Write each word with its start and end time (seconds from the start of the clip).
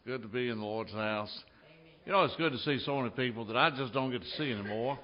It's 0.00 0.06
good 0.06 0.22
to 0.22 0.28
be 0.28 0.48
in 0.48 0.58
the 0.58 0.64
Lord's 0.64 0.92
house. 0.92 1.30
You 2.06 2.12
know, 2.12 2.24
it's 2.24 2.34
good 2.36 2.52
to 2.52 2.58
see 2.60 2.78
so 2.86 2.96
many 2.96 3.10
people 3.10 3.44
that 3.44 3.56
I 3.56 3.68
just 3.68 3.92
don't 3.92 4.10
get 4.10 4.22
to 4.22 4.28
see 4.38 4.50
anymore. 4.50 4.98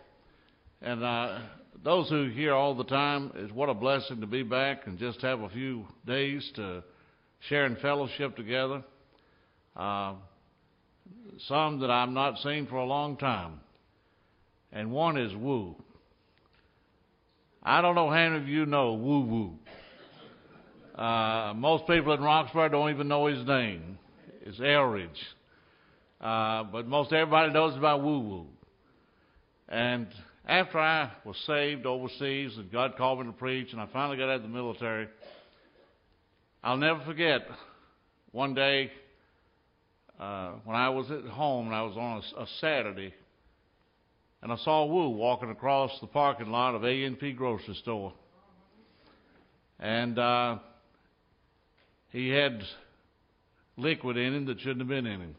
And 0.81 1.05
uh, 1.05 1.41
those 1.85 2.09
who 2.09 2.31
hear 2.31 2.55
all 2.55 2.75
the 2.75 2.85
time, 2.85 3.31
is 3.37 3.53
what 3.53 3.69
a 3.69 3.75
blessing 3.75 4.23
to 4.23 4.27
be 4.27 4.43
back 4.43 4.87
and 4.87 4.99
just 4.99 5.21
have 5.21 5.41
a 5.41 5.51
few 5.51 5.85
days 6.07 6.51
to 6.55 6.83
share 7.51 7.67
in 7.67 7.77
fellowship 7.77 8.37
together. 8.37 8.83
Uh, 9.77 10.15
some 11.47 11.81
that 11.81 11.91
I've 11.91 12.09
not 12.09 12.39
seen 12.39 12.67
for 12.67 12.77
a 12.77 12.87
long 12.87 13.19
time. 13.19 13.61
And 14.73 14.91
one 14.91 15.19
is 15.19 15.35
Woo. 15.37 15.77
I 17.63 17.83
don't 17.83 17.97
know 17.97 18.09
how 18.09 18.31
many 18.31 18.37
of 18.37 18.49
you 18.49 18.65
know 18.65 18.95
Woo 18.95 19.21
Woo. 19.21 20.99
Uh, 20.99 21.53
most 21.55 21.87
people 21.87 22.15
in 22.15 22.23
Roxbury 22.23 22.71
don't 22.71 22.89
even 22.89 23.09
know 23.09 23.27
his 23.27 23.47
name. 23.47 23.99
It's 24.49 24.61
Elridge. 24.61 25.09
Uh, 26.21 26.63
but 26.71 26.87
most 26.87 27.13
everybody 27.13 27.53
knows 27.53 27.77
about 27.77 28.05
Woo 28.05 28.21
Woo. 28.21 28.47
And 29.69 30.07
after 30.47 30.79
I 30.79 31.11
was 31.25 31.37
saved 31.49 31.85
overseas 31.85 32.57
and 32.57 32.71
God 32.71 32.97
called 32.97 33.19
me 33.19 33.27
to 33.27 33.33
preach 33.33 33.73
and 33.73 33.81
I 33.81 33.89
finally 33.93 34.17
got 34.17 34.29
out 34.29 34.37
of 34.37 34.43
the 34.43 34.49
military, 34.49 35.09
I'll 36.63 36.77
never 36.77 37.01
forget 37.05 37.41
one 38.31 38.55
day 38.55 38.93
uh, 40.21 40.53
when 40.63 40.77
I 40.77 40.91
was 40.91 41.11
at 41.11 41.25
home 41.25 41.67
and 41.67 41.75
I 41.75 41.83
was 41.83 41.97
on 41.97 42.23
a, 42.39 42.43
a 42.43 42.47
Saturday 42.61 43.13
and 44.43 44.53
I 44.53 44.57
saw 44.59 44.85
Woo 44.85 45.09
walking 45.09 45.51
across 45.51 45.91
the 46.01 46.07
parking 46.07 46.53
lot 46.53 46.77
of 46.77 46.85
A&P 46.85 47.33
grocery 47.33 47.75
store. 47.83 48.13
And 49.81 50.17
uh, 50.17 50.59
he 52.13 52.29
had 52.29 52.63
liquid 53.77 54.17
in 54.17 54.35
him 54.35 54.47
that 54.47 54.61
shouldn't 54.61 54.81
have 54.81 54.89
been 54.89 55.07
in 55.07 55.21
him. 55.21 55.35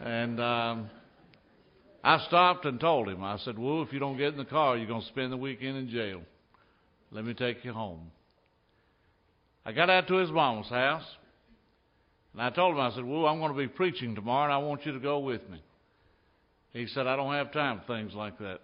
And 0.00 0.40
um, 0.40 0.90
I 2.02 2.18
stopped 2.26 2.64
and 2.64 2.78
told 2.78 3.08
him, 3.08 3.22
I 3.22 3.36
said, 3.38 3.58
Woo, 3.58 3.82
if 3.82 3.92
you 3.92 3.98
don't 3.98 4.16
get 4.16 4.28
in 4.28 4.38
the 4.38 4.44
car, 4.44 4.76
you're 4.76 4.86
going 4.86 5.02
to 5.02 5.08
spend 5.08 5.32
the 5.32 5.36
weekend 5.36 5.76
in 5.76 5.90
jail. 5.90 6.22
Let 7.10 7.24
me 7.24 7.34
take 7.34 7.64
you 7.64 7.72
home. 7.72 8.10
I 9.64 9.72
got 9.72 9.90
out 9.90 10.08
to 10.08 10.14
his 10.16 10.30
mama's 10.30 10.68
house, 10.68 11.04
and 12.32 12.40
I 12.40 12.50
told 12.50 12.74
him, 12.74 12.80
I 12.80 12.90
said, 12.94 13.04
Woo, 13.04 13.26
I'm 13.26 13.38
going 13.40 13.52
to 13.52 13.58
be 13.58 13.68
preaching 13.68 14.14
tomorrow, 14.14 14.44
and 14.44 14.52
I 14.52 14.58
want 14.58 14.86
you 14.86 14.92
to 14.92 15.00
go 15.00 15.18
with 15.18 15.48
me. 15.50 15.60
He 16.72 16.86
said, 16.86 17.06
I 17.06 17.16
don't 17.16 17.34
have 17.34 17.52
time 17.52 17.80
for 17.84 17.96
things 17.96 18.14
like 18.14 18.38
that. 18.38 18.60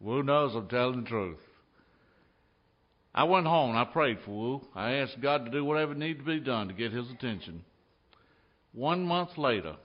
Woo 0.00 0.22
knows 0.22 0.54
I'm 0.54 0.68
telling 0.68 1.04
the 1.04 1.08
truth. 1.08 1.38
I 3.14 3.24
went 3.24 3.46
home 3.46 3.70
and 3.70 3.78
I 3.78 3.84
prayed 3.84 4.18
for 4.24 4.30
Woo. 4.30 4.68
I 4.74 4.94
asked 4.94 5.20
God 5.20 5.44
to 5.44 5.50
do 5.50 5.64
whatever 5.64 5.94
needed 5.94 6.18
to 6.18 6.24
be 6.24 6.40
done 6.40 6.68
to 6.68 6.74
get 6.74 6.92
his 6.92 7.10
attention. 7.10 7.64
One 8.72 9.04
month 9.04 9.36
later, 9.36 9.76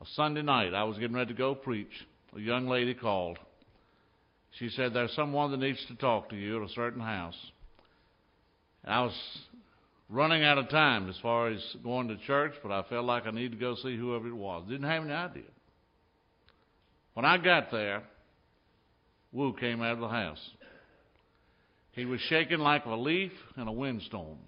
a 0.00 0.06
Sunday 0.14 0.42
night, 0.42 0.74
I 0.74 0.84
was 0.84 0.98
getting 0.98 1.16
ready 1.16 1.32
to 1.32 1.38
go 1.38 1.54
preach. 1.54 1.92
A 2.36 2.40
young 2.40 2.68
lady 2.68 2.94
called. 2.94 3.38
She 4.58 4.68
said, 4.68 4.92
There's 4.92 5.14
someone 5.14 5.50
that 5.50 5.58
needs 5.58 5.84
to 5.88 5.96
talk 5.96 6.30
to 6.30 6.36
you 6.36 6.62
at 6.62 6.70
a 6.70 6.74
certain 6.74 7.00
house. 7.00 7.36
And 8.84 8.92
I 8.92 9.02
was 9.02 9.14
running 10.08 10.44
out 10.44 10.58
of 10.58 10.68
time 10.68 11.08
as 11.08 11.16
far 11.22 11.48
as 11.48 11.60
going 11.82 12.08
to 12.08 12.16
church, 12.26 12.52
but 12.62 12.72
I 12.72 12.82
felt 12.88 13.04
like 13.04 13.26
I 13.26 13.30
needed 13.30 13.52
to 13.52 13.58
go 13.58 13.76
see 13.76 13.96
whoever 13.96 14.28
it 14.28 14.34
was. 14.34 14.64
Didn't 14.68 14.88
have 14.88 15.04
any 15.04 15.12
idea. 15.12 15.42
When 17.14 17.24
I 17.24 17.38
got 17.38 17.70
there, 17.70 18.02
Woo 19.32 19.54
came 19.58 19.80
out 19.82 19.94
of 19.94 20.00
the 20.00 20.08
house. 20.08 20.50
He 21.92 22.04
was 22.04 22.20
shaking 22.28 22.58
like 22.58 22.84
a 22.84 22.94
leaf 22.94 23.32
in 23.56 23.66
a 23.66 23.72
windstorm. 23.72 24.38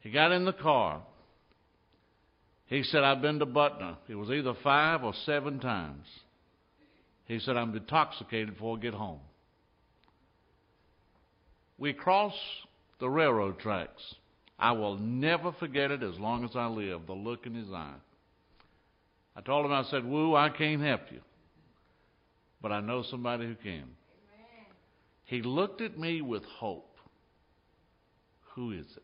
He 0.00 0.10
got 0.10 0.32
in 0.32 0.44
the 0.44 0.52
car. 0.52 1.02
He 2.66 2.82
said, 2.82 3.02
I've 3.02 3.22
been 3.22 3.38
to 3.40 3.46
Butner. 3.46 3.96
It 4.08 4.14
was 4.14 4.30
either 4.30 4.54
five 4.62 5.02
or 5.02 5.12
seven 5.24 5.60
times. 5.60 6.06
He 7.26 7.40
said, 7.40 7.56
I'm 7.56 7.76
intoxicated 7.76 8.54
before 8.54 8.76
I 8.76 8.80
get 8.80 8.94
home. 8.94 9.20
We 11.78 11.92
crossed 11.92 12.36
the 13.00 13.08
railroad 13.08 13.58
tracks. 13.58 14.02
I 14.58 14.72
will 14.72 14.96
never 14.96 15.52
forget 15.52 15.90
it 15.90 16.02
as 16.02 16.18
long 16.18 16.44
as 16.44 16.52
I 16.54 16.66
live, 16.66 17.02
the 17.06 17.12
look 17.12 17.46
in 17.46 17.54
his 17.54 17.70
eye. 17.72 17.94
I 19.34 19.42
told 19.42 19.66
him, 19.66 19.72
I 19.72 19.82
said, 19.90 20.04
Woo, 20.04 20.34
I 20.34 20.48
can't 20.48 20.80
help 20.80 21.02
you, 21.10 21.20
but 22.62 22.72
I 22.72 22.80
know 22.80 23.02
somebody 23.10 23.46
who 23.46 23.54
can. 23.56 23.84
He 25.26 25.42
looked 25.42 25.80
at 25.80 25.98
me 25.98 26.22
with 26.22 26.44
hope. 26.44 26.96
Who 28.54 28.72
is 28.72 28.86
it? 28.96 29.02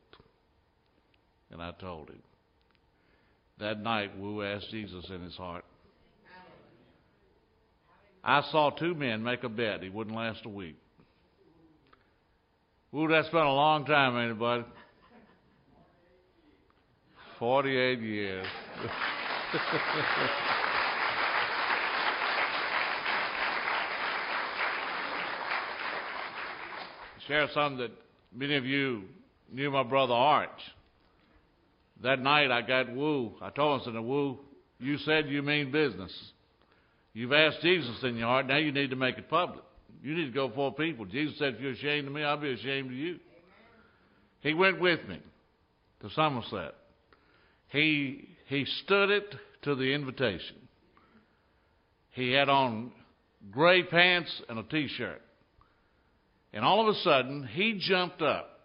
And 1.50 1.60
I 1.60 1.72
told 1.72 2.08
him. 2.08 2.22
That 3.58 3.80
night, 3.80 4.18
Woo 4.18 4.42
asked 4.42 4.70
Jesus 4.70 5.04
in 5.10 5.22
his 5.22 5.36
heart. 5.36 5.64
I 8.24 8.42
saw 8.50 8.70
two 8.70 8.94
men 8.94 9.22
make 9.22 9.42
a 9.42 9.48
bet 9.48 9.82
he 9.82 9.88
wouldn't 9.88 10.16
last 10.16 10.40
a 10.44 10.48
week. 10.48 10.76
Woo, 12.92 13.08
that's 13.08 13.28
been 13.28 13.40
a 13.40 13.54
long 13.54 13.84
time, 13.84 14.16
ain't 14.16 14.32
it, 14.32 14.38
buddy? 14.38 14.64
48 17.38 18.00
years. 18.00 18.46
Share 27.32 27.48
something 27.54 27.78
that 27.78 27.92
many 28.36 28.56
of 28.56 28.66
you 28.66 29.04
knew 29.50 29.70
my 29.70 29.84
brother 29.84 30.12
Arch. 30.12 30.50
That 32.02 32.20
night 32.20 32.50
I 32.50 32.60
got 32.60 32.94
Woo. 32.94 33.32
I 33.40 33.48
told 33.48 33.80
him, 33.80 33.94
I 33.94 33.96
said, 33.96 34.04
Woo, 34.04 34.38
you 34.78 34.98
said 34.98 35.30
you 35.30 35.40
mean 35.40 35.72
business. 35.72 36.12
You've 37.14 37.32
asked 37.32 37.62
Jesus 37.62 37.96
in 38.02 38.16
your 38.16 38.26
heart, 38.26 38.48
now 38.48 38.58
you 38.58 38.70
need 38.70 38.90
to 38.90 38.96
make 38.96 39.16
it 39.16 39.30
public. 39.30 39.64
You 40.02 40.14
need 40.14 40.26
to 40.26 40.30
go 40.30 40.52
for 40.54 40.74
people. 40.74 41.06
Jesus 41.06 41.38
said, 41.38 41.54
if 41.54 41.60
you're 41.62 41.72
ashamed 41.72 42.08
of 42.08 42.12
me, 42.12 42.22
I'll 42.22 42.36
be 42.36 42.52
ashamed 42.52 42.90
of 42.90 42.96
you. 42.98 43.18
He 44.42 44.52
went 44.52 44.78
with 44.78 45.00
me 45.08 45.18
to 46.02 46.10
Somerset. 46.10 46.74
He, 47.68 48.28
he 48.48 48.66
stood 48.84 49.08
it 49.08 49.34
to 49.62 49.74
the 49.74 49.94
invitation. 49.94 50.56
He 52.10 52.32
had 52.32 52.50
on 52.50 52.92
gray 53.50 53.84
pants 53.84 54.30
and 54.50 54.58
a 54.58 54.64
t-shirt. 54.64 55.22
And 56.52 56.64
all 56.64 56.88
of 56.88 56.94
a 56.94 56.98
sudden, 57.00 57.48
he 57.52 57.78
jumped 57.80 58.22
up 58.22 58.60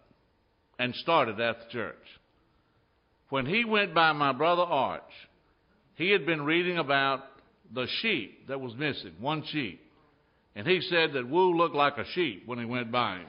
and 0.78 0.94
started 0.96 1.40
at 1.40 1.58
the 1.58 1.72
church. 1.72 1.96
When 3.30 3.46
he 3.46 3.64
went 3.64 3.94
by 3.94 4.12
my 4.12 4.32
brother 4.32 4.62
Arch, 4.62 5.02
he 5.96 6.10
had 6.10 6.24
been 6.24 6.42
reading 6.42 6.78
about 6.78 7.24
the 7.74 7.86
sheep 8.00 8.48
that 8.48 8.60
was 8.60 8.74
missing, 8.76 9.12
one 9.18 9.42
sheep. 9.50 9.80
And 10.54 10.66
he 10.66 10.80
said 10.82 11.12
that 11.12 11.28
Woo 11.28 11.56
looked 11.56 11.74
like 11.74 11.98
a 11.98 12.04
sheep 12.14 12.44
when 12.46 12.58
he 12.58 12.64
went 12.64 12.90
by 12.90 13.18
him. 13.18 13.26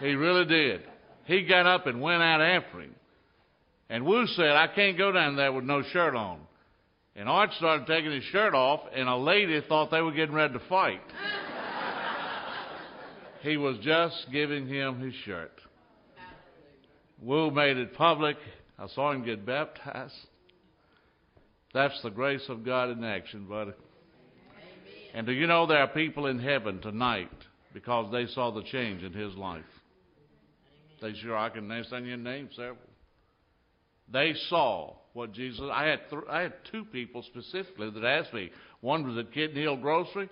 he 0.00 0.14
really 0.14 0.44
did. 0.44 0.82
He 1.24 1.44
got 1.46 1.66
up 1.66 1.86
and 1.86 2.00
went 2.00 2.22
out 2.22 2.40
after 2.40 2.80
him. 2.80 2.94
And 3.88 4.04
Woo 4.04 4.26
said, 4.26 4.50
I 4.50 4.68
can't 4.74 4.98
go 4.98 5.12
down 5.12 5.36
there 5.36 5.52
with 5.52 5.64
no 5.64 5.82
shirt 5.92 6.14
on. 6.14 6.40
And 7.14 7.28
Arch 7.28 7.50
started 7.58 7.86
taking 7.86 8.10
his 8.10 8.24
shirt 8.24 8.54
off, 8.54 8.80
and 8.94 9.08
a 9.08 9.16
lady 9.16 9.60
thought 9.68 9.90
they 9.90 10.00
were 10.00 10.12
getting 10.12 10.34
ready 10.34 10.54
to 10.54 10.60
fight. 10.68 11.00
He 13.42 13.56
was 13.56 13.76
just 13.82 14.26
giving 14.32 14.66
him 14.66 15.00
his 15.00 15.14
shirt. 15.24 15.52
Woo 17.20 17.50
made 17.50 17.76
it 17.76 17.94
public. 17.94 18.36
I 18.78 18.86
saw 18.88 19.12
him 19.12 19.24
get 19.24 19.46
baptized. 19.46 20.14
That's 21.74 22.00
the 22.02 22.10
grace 22.10 22.44
of 22.48 22.64
God 22.64 22.90
in 22.90 23.04
action, 23.04 23.46
buddy. 23.46 23.72
And 25.14 25.26
do 25.26 25.32
you 25.32 25.46
know 25.46 25.66
there 25.66 25.78
are 25.78 25.88
people 25.88 26.26
in 26.26 26.38
heaven 26.38 26.80
tonight 26.80 27.30
because 27.72 28.10
they 28.12 28.26
saw 28.26 28.50
the 28.50 28.62
change 28.64 29.02
in 29.02 29.12
his 29.12 29.34
life? 29.34 29.64
They 31.00 31.14
sure 31.14 31.36
I 31.36 31.48
can 31.48 31.68
send 31.90 32.06
you 32.06 32.14
a 32.14 32.16
name 32.16 32.48
several. 32.54 32.76
They 34.12 34.34
saw 34.48 34.94
what 35.14 35.32
Jesus. 35.32 35.64
I 35.72 35.86
had 35.86 36.00
th- 36.10 36.22
I 36.30 36.40
had 36.42 36.52
two 36.70 36.84
people 36.84 37.22
specifically 37.22 37.90
that 37.90 38.04
asked 38.04 38.32
me. 38.32 38.50
One 38.80 39.06
was 39.06 39.18
at 39.18 39.32
Kitten 39.32 39.56
Hill 39.56 39.76
Grocery, 39.76 40.28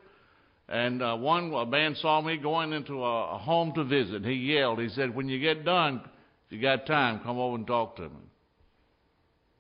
and 0.70 1.02
uh, 1.02 1.16
one 1.16 1.52
a 1.52 1.66
man 1.66 1.96
saw 1.96 2.20
me 2.20 2.36
going 2.36 2.72
into 2.72 3.04
a, 3.04 3.34
a 3.34 3.38
home 3.38 3.72
to 3.74 3.84
visit. 3.84 4.24
He 4.24 4.34
yelled. 4.34 4.78
He 4.78 4.88
said, 4.88 5.14
"When 5.14 5.28
you 5.28 5.40
get 5.40 5.64
done, 5.64 6.00
if 6.46 6.52
you 6.52 6.62
got 6.62 6.86
time, 6.86 7.20
come 7.24 7.38
over 7.38 7.56
and 7.56 7.66
talk 7.66 7.96
to 7.96 8.02
me." 8.02 8.30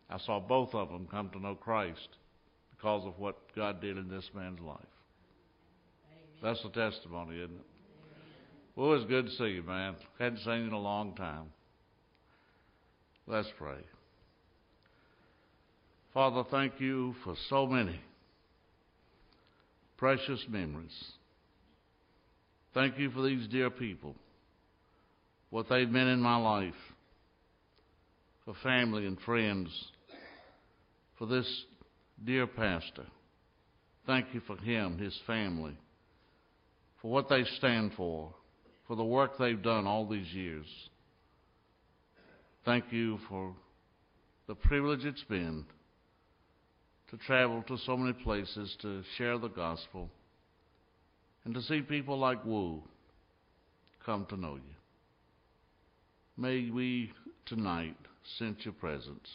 I 0.08 0.18
saw 0.18 0.40
both 0.40 0.72
of 0.74 0.88
them 0.88 1.08
come 1.10 1.30
to 1.30 1.40
know 1.40 1.56
Christ 1.56 2.08
because 2.76 3.04
of 3.04 3.18
what 3.18 3.36
God 3.56 3.80
did 3.80 3.98
in 3.98 4.08
this 4.08 4.28
man's 4.34 4.60
life. 4.60 4.78
That's 6.42 6.62
the 6.62 6.70
testimony, 6.70 7.36
isn't 7.38 7.56
it? 7.56 7.66
Well, 8.76 8.94
it's 8.94 9.04
good 9.04 9.26
to 9.26 9.32
see 9.32 9.54
you, 9.56 9.62
man. 9.62 9.96
Hadn't 10.18 10.38
seen 10.38 10.60
you 10.60 10.66
in 10.68 10.72
a 10.72 10.80
long 10.80 11.14
time. 11.14 11.46
Let's 13.26 13.48
pray. 13.58 13.78
Father, 16.14 16.44
thank 16.50 16.80
you 16.80 17.14
for 17.24 17.34
so 17.48 17.66
many 17.66 18.00
precious 20.00 20.42
memories. 20.48 21.12
Thank 22.72 22.98
you 22.98 23.10
for 23.10 23.20
these 23.20 23.46
dear 23.48 23.68
people, 23.68 24.14
what 25.50 25.66
they've 25.68 25.88
meant 25.88 26.08
in 26.08 26.20
my 26.20 26.36
life. 26.36 26.74
for 28.46 28.54
family 28.62 29.06
and 29.06 29.20
friends, 29.20 29.68
for 31.18 31.26
this 31.26 31.46
dear 32.24 32.46
pastor. 32.46 33.04
Thank 34.06 34.28
you 34.32 34.40
for 34.46 34.56
him, 34.56 34.96
his 34.96 35.16
family, 35.26 35.76
for 37.02 37.10
what 37.10 37.28
they 37.28 37.44
stand 37.58 37.92
for, 37.98 38.32
for 38.88 38.96
the 38.96 39.04
work 39.04 39.32
they've 39.38 39.62
done 39.62 39.86
all 39.86 40.08
these 40.08 40.32
years. 40.32 40.66
Thank 42.64 42.86
you 42.90 43.18
for 43.28 43.54
the 44.48 44.54
privilege 44.54 45.04
it's 45.04 45.22
been 45.24 45.66
to 47.10 47.16
travel 47.18 47.62
to 47.66 47.76
so 47.78 47.96
many 47.96 48.12
places 48.12 48.76
to 48.82 49.02
share 49.18 49.38
the 49.38 49.48
gospel 49.48 50.08
and 51.44 51.54
to 51.54 51.62
see 51.62 51.80
people 51.80 52.18
like 52.18 52.44
Woo 52.44 52.82
come 54.04 54.26
to 54.26 54.36
know 54.36 54.54
you. 54.54 54.74
May 56.36 56.70
we 56.70 57.12
tonight 57.46 57.96
sense 58.38 58.58
your 58.62 58.74
presence 58.74 59.28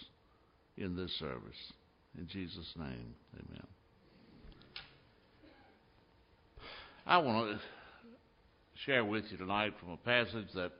in 0.77 0.95
this 0.95 1.11
service. 1.19 1.73
In 2.17 2.27
Jesus' 2.27 2.73
name, 2.77 3.13
amen. 3.35 3.67
I 7.05 7.17
want 7.17 7.51
to 7.51 7.59
share 8.85 9.03
with 9.03 9.25
you 9.29 9.37
tonight 9.37 9.73
from 9.79 9.91
a 9.91 9.97
passage 9.97 10.47
that 10.55 10.71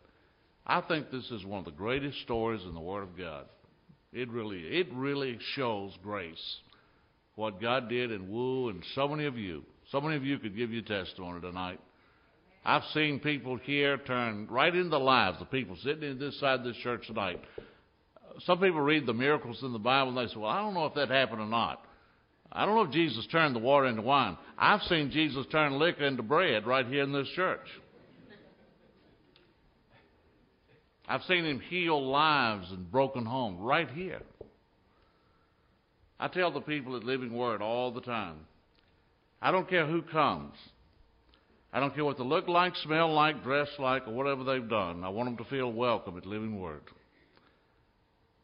I 0.66 0.82
think 0.82 1.12
this 1.12 1.30
is 1.30 1.46
one 1.46 1.60
of 1.60 1.66
the 1.66 1.72
greatest 1.72 2.22
stories 2.22 2.62
in 2.64 2.74
the 2.74 2.80
Word 2.80 3.04
of 3.04 3.18
God. 3.18 3.46
It 4.14 4.30
really, 4.30 4.62
it 4.62 4.88
really 4.94 5.38
shows 5.56 5.92
grace. 6.02 6.58
What 7.36 7.62
God 7.62 7.90
did 7.90 8.12
in 8.12 8.30
Woo 8.30 8.70
and 8.70 8.84
so 8.96 9.08
many 9.08 9.26
of 9.26 9.38
you. 9.38 9.64
So 9.92 10.02
many 10.02 10.16
of 10.16 10.24
you 10.24 10.40
could 10.40 10.56
give 10.56 10.72
you 10.72 10.82
testimony 10.82 11.42
tonight. 11.42 11.80
I've 12.66 12.84
seen 12.94 13.20
people 13.20 13.58
here 13.58 13.98
turn 13.98 14.48
right 14.50 14.74
into 14.74 14.90
the 14.90 15.00
lives 15.00 15.38
of 15.40 15.52
people 15.52 15.76
sitting 15.84 16.10
in 16.10 16.18
this 16.18 16.40
side 16.40 16.60
of 16.62 16.66
this 16.66 16.78
church 16.78 17.06
tonight. 17.06 17.40
Some 18.46 18.60
people 18.60 18.82
read 18.82 19.06
the 19.06 19.14
miracles 19.14 19.62
in 19.62 19.72
the 19.72 19.80
Bible 19.80 20.18
and 20.18 20.18
they 20.18 20.34
say, 20.34 20.40
Well, 20.40 20.50
I 20.50 20.62
don't 20.62 20.74
know 20.74 20.86
if 20.86 20.96
that 20.96 21.10
happened 21.10 21.42
or 21.42 21.48
not. 21.48 21.86
I 22.52 22.66
don't 22.66 22.76
know 22.76 22.84
if 22.84 22.92
Jesus 22.92 23.28
turned 23.32 23.56
the 23.56 23.60
water 23.60 23.86
into 23.86 24.02
wine. 24.02 24.38
I've 24.58 24.82
seen 24.84 25.12
Jesus 25.12 25.46
turn 25.52 25.78
liquor 25.78 26.06
into 26.06 26.24
bread 26.24 26.66
right 26.66 26.88
here 26.88 27.04
in 27.04 27.12
this 27.12 27.28
church. 27.36 27.68
I've 31.08 31.22
seen 31.24 31.46
him 31.46 31.60
heal 31.60 32.10
lives 32.10 32.72
and 32.72 32.90
broken 32.92 33.26
homes 33.26 33.60
right 33.62 33.90
here. 33.90 34.22
I 36.20 36.28
tell 36.28 36.52
the 36.52 36.62
people 36.62 36.96
at 36.96 37.04
Living 37.04 37.36
Word 37.36 37.62
all 37.62 37.92
the 37.92 38.02
time 38.02 38.38
I 39.42 39.52
don't 39.52 39.70
care 39.70 39.86
who 39.86 40.02
comes. 40.02 40.56
I 41.72 41.80
don't 41.80 41.94
care 41.94 42.06
what 42.06 42.18
they 42.18 42.24
look 42.24 42.48
like, 42.48 42.74
smell 42.78 43.14
like, 43.14 43.44
dress 43.44 43.68
like, 43.78 44.08
or 44.08 44.14
whatever 44.14 44.44
they've 44.44 44.68
done. 44.68 45.04
I 45.04 45.10
want 45.10 45.28
them 45.28 45.46
to 45.46 45.50
feel 45.50 45.72
welcome 45.72 46.18
at 46.18 46.26
Living 46.26 46.60
Word. 46.60 46.82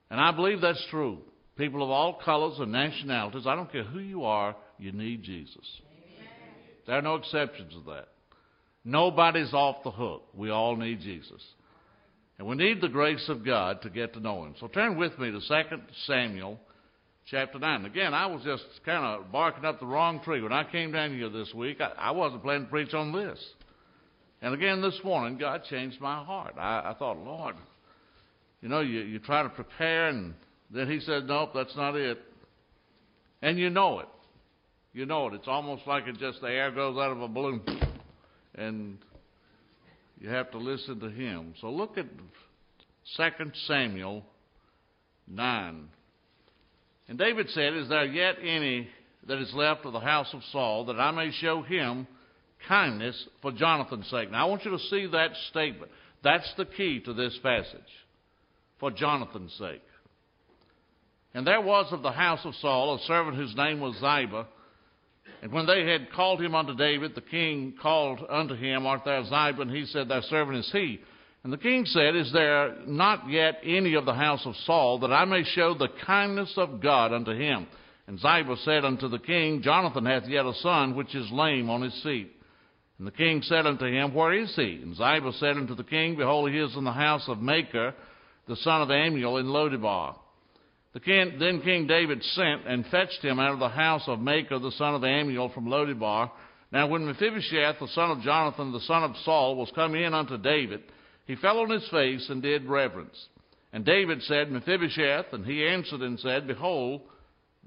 And 0.09 0.19
I 0.19 0.31
believe 0.31 0.59
that's 0.59 0.85
true. 0.91 1.19
People 1.57 1.81
of 1.81 1.89
all 1.89 2.19
colors 2.25 2.59
and 2.59 2.71
nationalities, 2.71 3.47
I 3.47 3.55
don't 3.55 3.71
care 3.71 3.85
who 3.85 3.99
you 3.99 4.25
are, 4.25 4.55
you 4.77 4.91
need 4.91 5.23
Jesus. 5.23 5.81
Amen. 5.85 6.27
There 6.85 6.97
are 6.97 7.01
no 7.01 7.15
exceptions 7.15 7.73
to 7.73 7.91
that. 7.91 8.09
Nobody's 8.83 9.53
off 9.53 9.77
the 9.83 9.91
hook. 9.91 10.23
We 10.33 10.49
all 10.49 10.75
need 10.75 10.99
Jesus. 10.99 11.41
And 12.37 12.47
we 12.47 12.55
need 12.55 12.81
the 12.81 12.89
grace 12.89 13.25
of 13.29 13.45
God 13.45 13.81
to 13.83 13.89
get 13.89 14.13
to 14.15 14.19
know 14.19 14.43
Him. 14.43 14.55
So 14.59 14.67
turn 14.67 14.97
with 14.97 15.17
me 15.19 15.31
to 15.31 15.39
2 15.39 15.77
Samuel 16.05 16.59
chapter 17.29 17.59
9. 17.59 17.85
Again, 17.85 18.13
I 18.13 18.25
was 18.25 18.43
just 18.43 18.63
kind 18.85 19.03
of 19.03 19.31
barking 19.31 19.65
up 19.65 19.79
the 19.79 19.85
wrong 19.85 20.21
tree. 20.23 20.41
When 20.41 20.53
I 20.53 20.63
came 20.69 20.91
down 20.91 21.15
here 21.15 21.29
this 21.29 21.53
week, 21.53 21.79
I, 21.81 21.91
I 21.97 22.11
wasn't 22.11 22.43
planning 22.43 22.65
to 22.65 22.69
preach 22.69 22.93
on 22.93 23.11
this. 23.11 23.39
And 24.41 24.53
again 24.53 24.81
this 24.81 24.99
morning, 25.03 25.37
God 25.37 25.63
changed 25.69 26.01
my 26.01 26.23
heart. 26.23 26.55
I, 26.57 26.91
I 26.91 26.95
thought, 26.97 27.17
Lord, 27.17 27.55
you 28.61 28.69
know, 28.69 28.81
you, 28.81 29.01
you 29.01 29.19
try 29.19 29.43
to 29.43 29.49
prepare, 29.49 30.07
and 30.07 30.33
then 30.71 30.89
He 30.89 30.99
said, 30.99 31.25
nope, 31.27 31.51
that's 31.53 31.75
not 31.75 31.95
it. 31.95 32.17
And 33.41 33.57
you 33.57 33.69
know 33.69 33.99
it. 33.99 34.07
You 34.93 35.05
know 35.05 35.27
it. 35.27 35.33
It's 35.33 35.47
almost 35.47 35.83
like 35.87 36.07
it 36.07 36.17
just 36.17 36.41
the 36.41 36.47
air 36.47 36.71
goes 36.71 36.97
out 36.97 37.11
of 37.11 37.21
a 37.21 37.27
balloon, 37.27 37.61
and 38.55 38.97
you 40.19 40.29
have 40.29 40.51
to 40.51 40.57
listen 40.57 40.99
to 40.99 41.09
Him. 41.09 41.53
So 41.61 41.69
look 41.69 41.97
at 41.97 42.05
2 43.17 43.51
Samuel 43.67 44.23
9. 45.27 45.87
And 47.07 47.17
David 47.17 47.49
said, 47.49 47.73
Is 47.73 47.89
there 47.89 48.05
yet 48.05 48.35
any 48.41 48.87
that 49.27 49.39
is 49.39 49.53
left 49.53 49.85
of 49.85 49.93
the 49.93 49.99
house 49.99 50.29
of 50.33 50.41
Saul, 50.51 50.85
that 50.85 50.99
I 50.99 51.11
may 51.11 51.31
show 51.31 51.61
him 51.61 52.07
kindness 52.67 53.27
for 53.41 53.51
Jonathan's 53.51 54.09
sake? 54.09 54.31
Now, 54.31 54.45
I 54.45 54.49
want 54.49 54.65
you 54.65 54.71
to 54.71 54.79
see 54.79 55.07
that 55.11 55.31
statement. 55.49 55.91
That's 56.23 56.51
the 56.57 56.65
key 56.65 57.01
to 57.01 57.13
this 57.13 57.37
passage. 57.43 57.79
For 58.79 58.91
Jonathan's 58.91 59.53
sake. 59.59 59.81
And 61.33 61.45
there 61.47 61.61
was 61.61 61.91
of 61.91 62.01
the 62.01 62.11
house 62.11 62.41
of 62.43 62.55
Saul 62.55 62.95
a 62.95 62.99
servant 63.05 63.37
whose 63.37 63.55
name 63.55 63.79
was 63.79 63.95
Ziba. 63.95 64.47
And 65.41 65.51
when 65.51 65.65
they 65.65 65.85
had 65.85 66.11
called 66.11 66.41
him 66.41 66.55
unto 66.55 66.75
David, 66.75 67.15
the 67.15 67.21
king 67.21 67.75
called 67.81 68.19
unto 68.29 68.55
him, 68.55 68.85
Art 68.85 69.05
thou 69.05 69.23
Ziba? 69.23 69.61
And 69.61 69.71
he 69.71 69.85
said, 69.85 70.07
Thy 70.07 70.21
servant 70.21 70.57
is 70.57 70.69
he. 70.71 70.99
And 71.43 71.51
the 71.51 71.57
king 71.57 71.85
said, 71.85 72.15
Is 72.15 72.31
there 72.31 72.75
not 72.85 73.29
yet 73.29 73.61
any 73.63 73.95
of 73.95 74.05
the 74.05 74.13
house 74.13 74.45
of 74.45 74.55
Saul, 74.65 74.99
that 74.99 75.11
I 75.11 75.25
may 75.25 75.43
show 75.43 75.73
the 75.73 75.89
kindness 76.05 76.53
of 76.57 76.81
God 76.81 77.13
unto 77.13 77.31
him? 77.31 77.67
And 78.07 78.19
Ziba 78.19 78.55
said 78.63 78.85
unto 78.85 79.07
the 79.07 79.19
king, 79.19 79.61
Jonathan 79.61 80.05
hath 80.05 80.27
yet 80.27 80.45
a 80.45 80.53
son, 80.61 80.95
which 80.95 81.15
is 81.15 81.31
lame 81.31 81.69
on 81.69 81.81
his 81.81 82.03
seat. 82.03 82.31
And 82.97 83.07
the 83.07 83.11
king 83.11 83.41
said 83.41 83.65
unto 83.65 83.85
him, 83.85 84.13
Where 84.13 84.33
is 84.33 84.53
he? 84.55 84.79
And 84.83 84.95
Ziba 84.95 85.31
said 85.39 85.57
unto 85.57 85.73
the 85.73 85.83
king, 85.83 86.15
Behold, 86.15 86.51
he 86.51 86.59
is 86.59 86.75
in 86.75 86.83
the 86.83 86.91
house 86.91 87.23
of 87.27 87.39
Machir, 87.39 87.95
the 88.47 88.55
son 88.57 88.81
of 88.81 88.89
Ammiel, 88.89 89.39
in 89.39 89.47
Lodebar. 89.47 90.15
The 90.93 90.99
king, 90.99 91.37
then 91.39 91.61
King 91.61 91.87
David 91.87 92.21
sent 92.21 92.67
and 92.67 92.85
fetched 92.87 93.23
him 93.23 93.39
out 93.39 93.53
of 93.53 93.59
the 93.59 93.69
house 93.69 94.03
of 94.07 94.19
Machir, 94.19 94.59
the 94.59 94.71
son 94.71 94.93
of 94.93 95.01
Ammiel, 95.01 95.53
from 95.53 95.65
Lodebar. 95.65 96.29
Now 96.71 96.87
when 96.87 97.05
Mephibosheth, 97.05 97.79
the 97.79 97.87
son 97.87 98.11
of 98.11 98.21
Jonathan, 98.21 98.71
the 98.71 98.81
son 98.81 99.03
of 99.03 99.15
Saul, 99.23 99.55
was 99.55 99.71
come 99.73 99.95
in 99.95 100.13
unto 100.13 100.37
David, 100.37 100.81
he 101.25 101.35
fell 101.35 101.59
on 101.59 101.69
his 101.69 101.87
face 101.89 102.29
and 102.29 102.41
did 102.41 102.65
reverence. 102.65 103.27
And 103.73 103.85
David 103.85 104.21
said, 104.23 104.51
Mephibosheth, 104.51 105.27
and 105.31 105.45
he 105.45 105.65
answered 105.65 106.01
and 106.01 106.19
said, 106.19 106.47
Behold, 106.47 107.01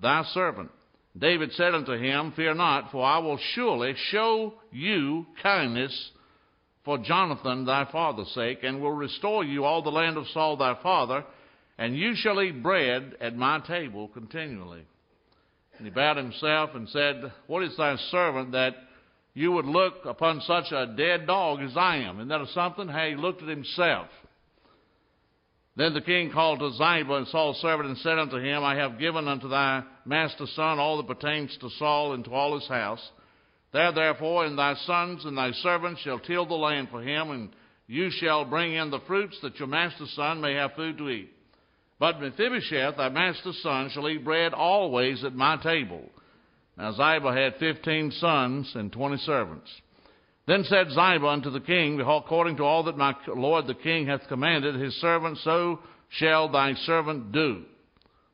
thy 0.00 0.22
servant. 0.34 0.70
David 1.16 1.52
said 1.52 1.74
unto 1.74 1.92
him, 1.92 2.32
Fear 2.32 2.54
not, 2.54 2.90
for 2.90 3.04
I 3.04 3.18
will 3.18 3.38
surely 3.54 3.94
show 4.10 4.54
you 4.72 5.26
kindness 5.42 6.10
for 6.84 6.98
Jonathan 6.98 7.64
thy 7.64 7.86
father's 7.90 8.30
sake, 8.34 8.58
and 8.62 8.80
will 8.80 8.92
restore 8.92 9.44
you 9.44 9.64
all 9.64 9.82
the 9.82 9.90
land 9.90 10.16
of 10.16 10.26
Saul 10.28 10.56
thy 10.56 10.74
father, 10.82 11.24
and 11.78 11.96
you 11.96 12.14
shall 12.16 12.42
eat 12.42 12.62
bread 12.62 13.14
at 13.20 13.36
my 13.36 13.60
table 13.60 14.08
continually. 14.08 14.84
And 15.78 15.86
he 15.86 15.90
bowed 15.90 16.16
himself 16.16 16.70
and 16.74 16.88
said, 16.88 17.32
What 17.46 17.62
is 17.62 17.76
thy 17.76 17.96
servant 18.10 18.52
that 18.52 18.74
you 19.34 19.50
would 19.52 19.66
look 19.66 20.04
upon 20.04 20.40
such 20.42 20.70
a 20.70 20.94
dead 20.96 21.26
dog 21.26 21.60
as 21.60 21.76
I 21.76 21.96
am. 21.96 22.18
Isn't 22.18 22.28
that 22.28 22.46
something? 22.54 22.88
How 22.88 23.06
he 23.06 23.16
looked 23.16 23.42
at 23.42 23.48
himself. 23.48 24.06
Then 25.76 25.92
the 25.92 26.00
king 26.00 26.30
called 26.30 26.60
to 26.60 26.70
Ziba 26.70 27.14
and 27.14 27.26
Saul's 27.28 27.60
servant 27.60 27.88
and 27.88 27.98
said 27.98 28.16
unto 28.16 28.36
him, 28.36 28.62
I 28.62 28.76
have 28.76 29.00
given 29.00 29.26
unto 29.26 29.48
thy 29.48 29.82
master's 30.04 30.52
son 30.54 30.78
all 30.78 30.98
that 30.98 31.08
pertains 31.08 31.56
to 31.60 31.70
Saul 31.78 32.14
and 32.14 32.24
to 32.24 32.30
all 32.30 32.58
his 32.58 32.68
house. 32.68 33.02
There 33.72 33.90
therefore 33.90 34.44
and 34.44 34.56
thy 34.56 34.74
sons 34.86 35.24
and 35.24 35.36
thy 35.36 35.50
servants 35.50 36.00
shall 36.02 36.20
till 36.20 36.46
the 36.46 36.54
land 36.54 36.90
for 36.92 37.02
him, 37.02 37.32
and 37.32 37.48
you 37.88 38.10
shall 38.10 38.44
bring 38.44 38.74
in 38.74 38.92
the 38.92 39.00
fruits 39.08 39.36
that 39.42 39.58
your 39.58 39.66
master's 39.66 40.12
son 40.12 40.40
may 40.40 40.54
have 40.54 40.74
food 40.74 40.96
to 40.98 41.10
eat. 41.10 41.32
But 41.98 42.20
Mephibosheth, 42.20 42.96
thy 42.96 43.08
master's 43.08 43.60
son, 43.60 43.90
shall 43.92 44.08
eat 44.08 44.24
bread 44.24 44.54
always 44.54 45.24
at 45.24 45.34
my 45.34 45.56
table. 45.60 46.08
Now 46.76 46.92
Ziba 46.92 47.32
had 47.32 47.56
fifteen 47.56 48.10
sons 48.10 48.72
and 48.74 48.92
twenty 48.92 49.18
servants. 49.18 49.70
Then 50.46 50.64
said 50.64 50.90
Ziba 50.90 51.26
unto 51.26 51.50
the 51.50 51.60
king, 51.60 51.96
Behold, 51.96 52.24
according 52.26 52.56
to 52.56 52.64
all 52.64 52.82
that 52.84 52.98
my 52.98 53.14
lord 53.28 53.66
the 53.66 53.74
king 53.74 54.06
hath 54.06 54.28
commanded 54.28 54.74
his 54.74 54.94
servant, 55.00 55.38
so 55.38 55.80
shall 56.10 56.50
thy 56.50 56.74
servant 56.74 57.32
do. 57.32 57.62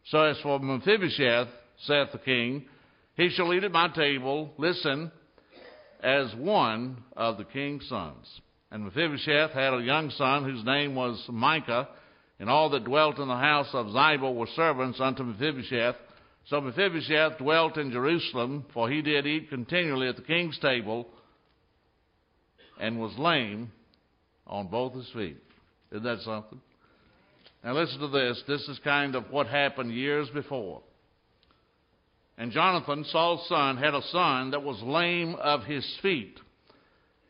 So 0.06 0.22
as 0.22 0.38
for 0.40 0.58
Mephibosheth, 0.58 1.48
saith 1.86 2.08
the 2.12 2.18
king, 2.18 2.66
he 3.16 3.28
shall 3.30 3.52
eat 3.52 3.64
at 3.64 3.70
my 3.70 3.88
table, 3.88 4.52
listen, 4.58 5.12
as 6.02 6.34
one 6.34 7.04
of 7.16 7.36
the 7.36 7.44
king's 7.44 7.86
sons. 7.88 8.26
And 8.70 8.84
Mephibosheth 8.84 9.52
had 9.52 9.74
a 9.74 9.82
young 9.82 10.10
son 10.10 10.44
whose 10.44 10.64
name 10.64 10.94
was 10.94 11.22
Micah, 11.28 11.88
and 12.38 12.48
all 12.48 12.70
that 12.70 12.84
dwelt 12.84 13.18
in 13.18 13.28
the 13.28 13.36
house 13.36 13.68
of 13.72 13.88
Ziba 13.88 14.30
were 14.30 14.46
servants 14.56 14.98
unto 15.00 15.22
Mephibosheth. 15.22 15.96
So 16.46 16.60
Mephibosheth 16.60 17.38
dwelt 17.38 17.76
in 17.76 17.92
Jerusalem, 17.92 18.64
for 18.74 18.90
he 18.90 19.02
did 19.02 19.26
eat 19.26 19.50
continually 19.50 20.08
at 20.08 20.16
the 20.16 20.22
king's 20.22 20.58
table, 20.58 21.06
and 22.80 23.00
was 23.00 23.16
lame 23.18 23.70
on 24.46 24.66
both 24.68 24.94
his 24.94 25.08
feet. 25.14 25.38
Isn't 25.92 26.04
that 26.04 26.20
something? 26.20 26.60
Now 27.62 27.74
listen 27.74 28.00
to 28.00 28.08
this. 28.08 28.42
This 28.48 28.68
is 28.68 28.80
kind 28.82 29.14
of 29.14 29.30
what 29.30 29.46
happened 29.46 29.92
years 29.92 30.28
before. 30.30 30.82
And 32.38 32.52
Jonathan, 32.52 33.04
Saul's 33.04 33.46
son, 33.48 33.76
had 33.76 33.94
a 33.94 34.02
son 34.10 34.52
that 34.52 34.62
was 34.62 34.80
lame 34.82 35.34
of 35.34 35.64
his 35.64 35.86
feet. 36.00 36.40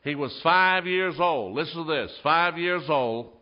He 0.04 0.14
was 0.14 0.38
five 0.42 0.86
years 0.86 1.16
old. 1.18 1.54
Listen 1.54 1.84
to 1.84 1.92
this. 1.92 2.16
Five 2.22 2.56
years 2.58 2.84
old 2.88 3.32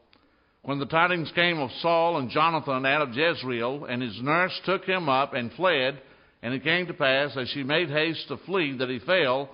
When 0.69 0.79
the 0.79 0.85
tidings 0.85 1.33
came 1.35 1.61
of 1.61 1.71
Saul 1.81 2.19
and 2.19 2.29
Jonathan 2.29 2.85
out 2.85 3.01
of 3.01 3.15
Jezreel, 3.15 3.87
and 3.87 4.03
his 4.03 4.21
nurse 4.21 4.53
took 4.67 4.85
him 4.85 5.09
up 5.09 5.33
and 5.33 5.51
fled, 5.55 5.99
and 6.43 6.53
it 6.53 6.63
came 6.63 6.87
to 6.89 6.93
pass, 6.93 7.35
as 7.39 7.49
she 7.49 7.63
made 7.63 7.89
haste 7.89 8.29
to 8.29 8.37
flee, 8.45 8.77
that 8.77 8.91
he 8.91 8.99
fell 8.99 9.49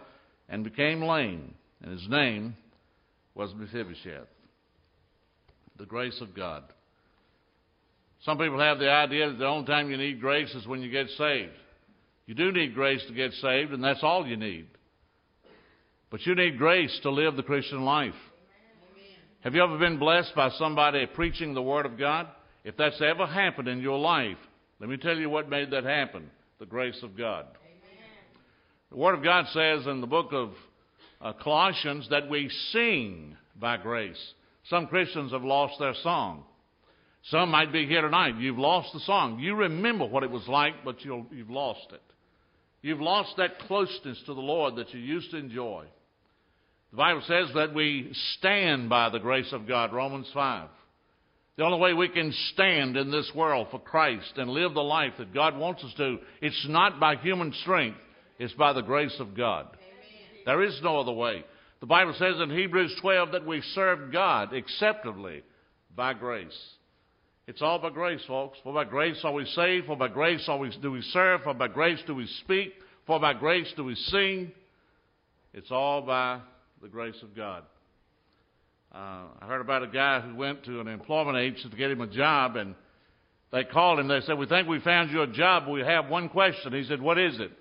and 0.48 0.64
became 0.64 1.00
lame, 1.00 1.54
and 1.80 1.92
his 1.92 2.08
name 2.08 2.56
was 3.32 3.54
Mephibosheth. 3.54 4.26
The 5.78 5.86
grace 5.86 6.20
of 6.20 6.34
God. 6.34 6.64
Some 8.24 8.36
people 8.36 8.58
have 8.58 8.80
the 8.80 8.90
idea 8.90 9.30
that 9.30 9.38
the 9.38 9.46
only 9.46 9.68
time 9.68 9.92
you 9.92 9.96
need 9.96 10.20
grace 10.20 10.52
is 10.52 10.66
when 10.66 10.82
you 10.82 10.90
get 10.90 11.06
saved. 11.10 11.52
You 12.26 12.34
do 12.34 12.50
need 12.50 12.74
grace 12.74 13.04
to 13.06 13.14
get 13.14 13.30
saved, 13.34 13.72
and 13.72 13.84
that's 13.84 14.02
all 14.02 14.26
you 14.26 14.36
need. 14.36 14.66
But 16.10 16.26
you 16.26 16.34
need 16.34 16.58
grace 16.58 16.98
to 17.04 17.10
live 17.12 17.36
the 17.36 17.44
Christian 17.44 17.84
life. 17.84 18.14
Have 19.44 19.54
you 19.54 19.62
ever 19.62 19.76
been 19.76 19.98
blessed 19.98 20.34
by 20.34 20.48
somebody 20.52 21.04
preaching 21.04 21.52
the 21.52 21.60
Word 21.60 21.84
of 21.84 21.98
God? 21.98 22.28
If 22.64 22.78
that's 22.78 23.02
ever 23.02 23.26
happened 23.26 23.68
in 23.68 23.82
your 23.82 23.98
life, 23.98 24.38
let 24.80 24.88
me 24.88 24.96
tell 24.96 25.18
you 25.18 25.28
what 25.28 25.50
made 25.50 25.70
that 25.72 25.84
happen 25.84 26.30
the 26.58 26.64
grace 26.64 26.98
of 27.02 27.14
God. 27.14 27.44
Amen. 27.44 27.98
The 28.90 28.96
Word 28.96 29.14
of 29.14 29.22
God 29.22 29.44
says 29.52 29.86
in 29.86 30.00
the 30.00 30.06
book 30.06 30.32
of 30.32 30.52
uh, 31.20 31.34
Colossians 31.34 32.08
that 32.08 32.30
we 32.30 32.48
sing 32.72 33.36
by 33.60 33.76
grace. 33.76 34.16
Some 34.70 34.86
Christians 34.86 35.32
have 35.32 35.44
lost 35.44 35.74
their 35.78 35.94
song. 36.02 36.44
Some 37.24 37.50
might 37.50 37.70
be 37.70 37.86
here 37.86 38.00
tonight. 38.00 38.36
You've 38.38 38.58
lost 38.58 38.94
the 38.94 39.00
song. 39.00 39.40
You 39.40 39.56
remember 39.56 40.06
what 40.06 40.22
it 40.22 40.30
was 40.30 40.48
like, 40.48 40.86
but 40.86 41.04
you 41.04 41.26
have 41.36 41.50
lost 41.50 41.88
it. 41.92 42.02
You've 42.80 43.02
lost 43.02 43.34
that 43.36 43.58
closeness 43.58 44.22
to 44.24 44.32
the 44.32 44.40
Lord 44.40 44.76
that 44.76 44.94
you 44.94 45.00
used 45.00 45.32
to 45.32 45.36
enjoy. 45.36 45.84
The 46.94 46.98
Bible 46.98 47.22
says 47.26 47.48
that 47.56 47.74
we 47.74 48.12
stand 48.38 48.88
by 48.88 49.08
the 49.08 49.18
grace 49.18 49.52
of 49.52 49.66
God, 49.66 49.92
Romans 49.92 50.30
5. 50.32 50.68
The 51.56 51.64
only 51.64 51.80
way 51.80 51.92
we 51.92 52.08
can 52.08 52.32
stand 52.52 52.96
in 52.96 53.10
this 53.10 53.28
world 53.34 53.66
for 53.72 53.80
Christ 53.80 54.34
and 54.36 54.48
live 54.48 54.74
the 54.74 54.80
life 54.80 55.14
that 55.18 55.34
God 55.34 55.58
wants 55.58 55.82
us 55.82 55.92
to, 55.96 56.18
it's 56.40 56.66
not 56.68 57.00
by 57.00 57.16
human 57.16 57.52
strength, 57.62 57.98
it's 58.38 58.52
by 58.52 58.72
the 58.72 58.80
grace 58.80 59.16
of 59.18 59.36
God. 59.36 59.66
Amen. 59.72 60.44
There 60.46 60.62
is 60.62 60.78
no 60.84 61.00
other 61.00 61.10
way. 61.10 61.44
The 61.80 61.86
Bible 61.86 62.14
says 62.16 62.36
in 62.40 62.50
Hebrews 62.50 62.96
12 63.00 63.32
that 63.32 63.44
we 63.44 63.60
serve 63.74 64.12
God 64.12 64.52
acceptably 64.52 65.42
by 65.96 66.14
grace. 66.14 66.56
It's 67.48 67.60
all 67.60 67.80
by 67.80 67.90
grace, 67.90 68.22
folks. 68.28 68.58
For 68.62 68.72
by 68.72 68.84
grace 68.84 69.20
are 69.24 69.32
we 69.32 69.46
saved, 69.46 69.86
for 69.86 69.96
by 69.96 70.06
grace 70.06 70.44
are 70.46 70.58
we, 70.58 70.70
do 70.80 70.92
we 70.92 71.02
serve, 71.02 71.40
for 71.42 71.54
by 71.54 71.66
grace 71.66 71.98
do 72.06 72.14
we 72.14 72.28
speak, 72.44 72.72
for 73.04 73.18
by 73.18 73.34
grace 73.34 73.72
do 73.74 73.82
we 73.82 73.96
sing. 73.96 74.52
It's 75.52 75.72
all 75.72 76.00
by 76.00 76.38
the 76.84 76.90
grace 76.90 77.16
of 77.22 77.34
God. 77.34 77.64
Uh, 78.94 79.22
I 79.40 79.46
heard 79.46 79.62
about 79.62 79.82
a 79.82 79.86
guy 79.86 80.20
who 80.20 80.36
went 80.36 80.66
to 80.66 80.80
an 80.80 80.86
employment 80.86 81.38
agency 81.38 81.70
to 81.70 81.76
get 81.76 81.90
him 81.90 82.02
a 82.02 82.06
job, 82.06 82.56
and 82.56 82.74
they 83.50 83.64
called 83.64 84.00
him. 84.00 84.06
They 84.06 84.20
said, 84.20 84.36
We 84.36 84.44
think 84.44 84.68
we 84.68 84.80
found 84.80 85.10
you 85.10 85.22
a 85.22 85.26
job, 85.26 85.66
we 85.66 85.80
have 85.80 86.10
one 86.10 86.28
question. 86.28 86.74
He 86.74 86.84
said, 86.84 87.00
What 87.00 87.18
is 87.18 87.40
it? 87.40 87.52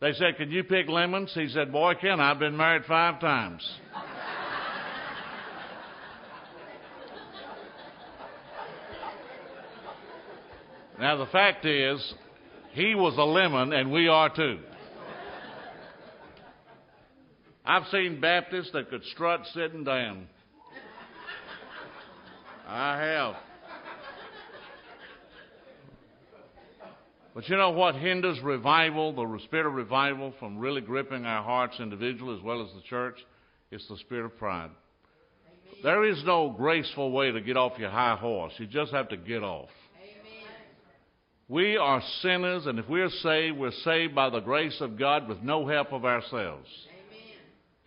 They 0.00 0.12
said, 0.14 0.38
Can 0.38 0.50
you 0.50 0.64
pick 0.64 0.88
lemons? 0.88 1.30
He 1.34 1.46
said, 1.46 1.70
Boy, 1.70 1.94
can 2.00 2.18
I? 2.18 2.32
I've 2.32 2.40
been 2.40 2.56
married 2.56 2.82
five 2.88 3.20
times. 3.20 3.62
now, 10.98 11.16
the 11.16 11.26
fact 11.26 11.64
is, 11.64 12.12
he 12.72 12.96
was 12.96 13.16
a 13.18 13.22
lemon, 13.22 13.72
and 13.72 13.92
we 13.92 14.08
are 14.08 14.34
too. 14.34 14.58
I've 17.68 17.86
seen 17.88 18.18
Baptists 18.18 18.70
that 18.72 18.88
could 18.88 19.04
strut 19.12 19.42
sitting 19.52 19.84
down. 19.84 20.26
I 22.66 22.98
have. 22.98 23.34
But 27.34 27.46
you 27.46 27.58
know 27.58 27.70
what 27.70 27.94
hinders 27.94 28.40
revival, 28.42 29.12
the 29.12 29.38
spirit 29.44 29.66
of 29.66 29.74
revival, 29.74 30.32
from 30.38 30.56
really 30.56 30.80
gripping 30.80 31.26
our 31.26 31.44
hearts 31.44 31.76
individually 31.78 32.38
as 32.38 32.42
well 32.42 32.62
as 32.62 32.72
the 32.74 32.80
church? 32.88 33.16
It's 33.70 33.86
the 33.86 33.98
spirit 33.98 34.24
of 34.24 34.38
pride. 34.38 34.70
Amen. 34.70 35.82
There 35.82 36.04
is 36.04 36.22
no 36.24 36.48
graceful 36.48 37.12
way 37.12 37.32
to 37.32 37.40
get 37.42 37.58
off 37.58 37.78
your 37.78 37.90
high 37.90 38.16
horse. 38.16 38.54
You 38.56 38.66
just 38.66 38.92
have 38.92 39.10
to 39.10 39.18
get 39.18 39.42
off. 39.42 39.68
Amen. 40.00 40.52
We 41.48 41.76
are 41.76 42.02
sinners, 42.22 42.64
and 42.64 42.78
if 42.78 42.88
we're 42.88 43.10
saved, 43.10 43.58
we're 43.58 43.72
saved 43.84 44.14
by 44.14 44.30
the 44.30 44.40
grace 44.40 44.80
of 44.80 44.98
God 44.98 45.28
with 45.28 45.42
no 45.42 45.68
help 45.68 45.92
of 45.92 46.06
ourselves. 46.06 46.66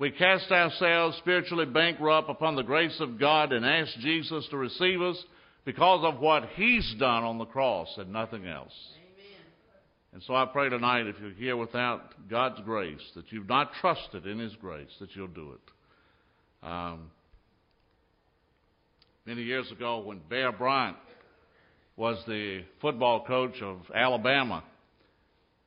We 0.02 0.10
cast 0.10 0.50
ourselves 0.52 1.16
spiritually 1.18 1.68
bankrupt 1.68 2.28
upon 2.28 2.56
the 2.56 2.64
grace 2.64 3.00
of 3.00 3.20
God 3.20 3.54
and 3.54 3.64
ask 3.64 3.94
Jesus 4.00 4.48
to 4.50 4.58
receive 4.58 5.00
us 5.00 5.24
because 5.64 6.04
of 6.04 6.20
what 6.20 6.50
He's 6.56 6.96
done 6.98 7.24
on 7.24 7.38
the 7.38 7.46
cross 7.46 7.88
and 7.98 8.12
nothing 8.12 8.48
else. 8.48 8.74
Amen. 8.96 9.46
And 10.14 10.24
so 10.24 10.34
I 10.34 10.48
pray 10.48 10.70
tonight, 10.70 11.06
if 11.06 11.18
you're 11.22 11.34
here 11.34 11.56
without 11.56 12.28
God's 12.28 12.60
grace, 12.66 13.12
that 13.14 13.32
you've 13.32 13.48
not 13.48 13.74
trusted 13.80 14.26
in 14.26 14.40
His 14.40 14.56
grace, 14.56 14.90
that 15.00 15.16
you'll 15.16 15.28
do 15.28 15.52
it. 15.52 16.68
Um, 16.68 17.12
many 19.28 19.44
years 19.44 19.72
ago, 19.72 20.00
when 20.00 20.20
Bear 20.32 20.52
Bryant 20.52 20.98
was 21.96 22.18
the 22.26 22.64
football 22.82 23.24
coach 23.24 23.62
of 23.62 23.78
Alabama, 23.94 24.64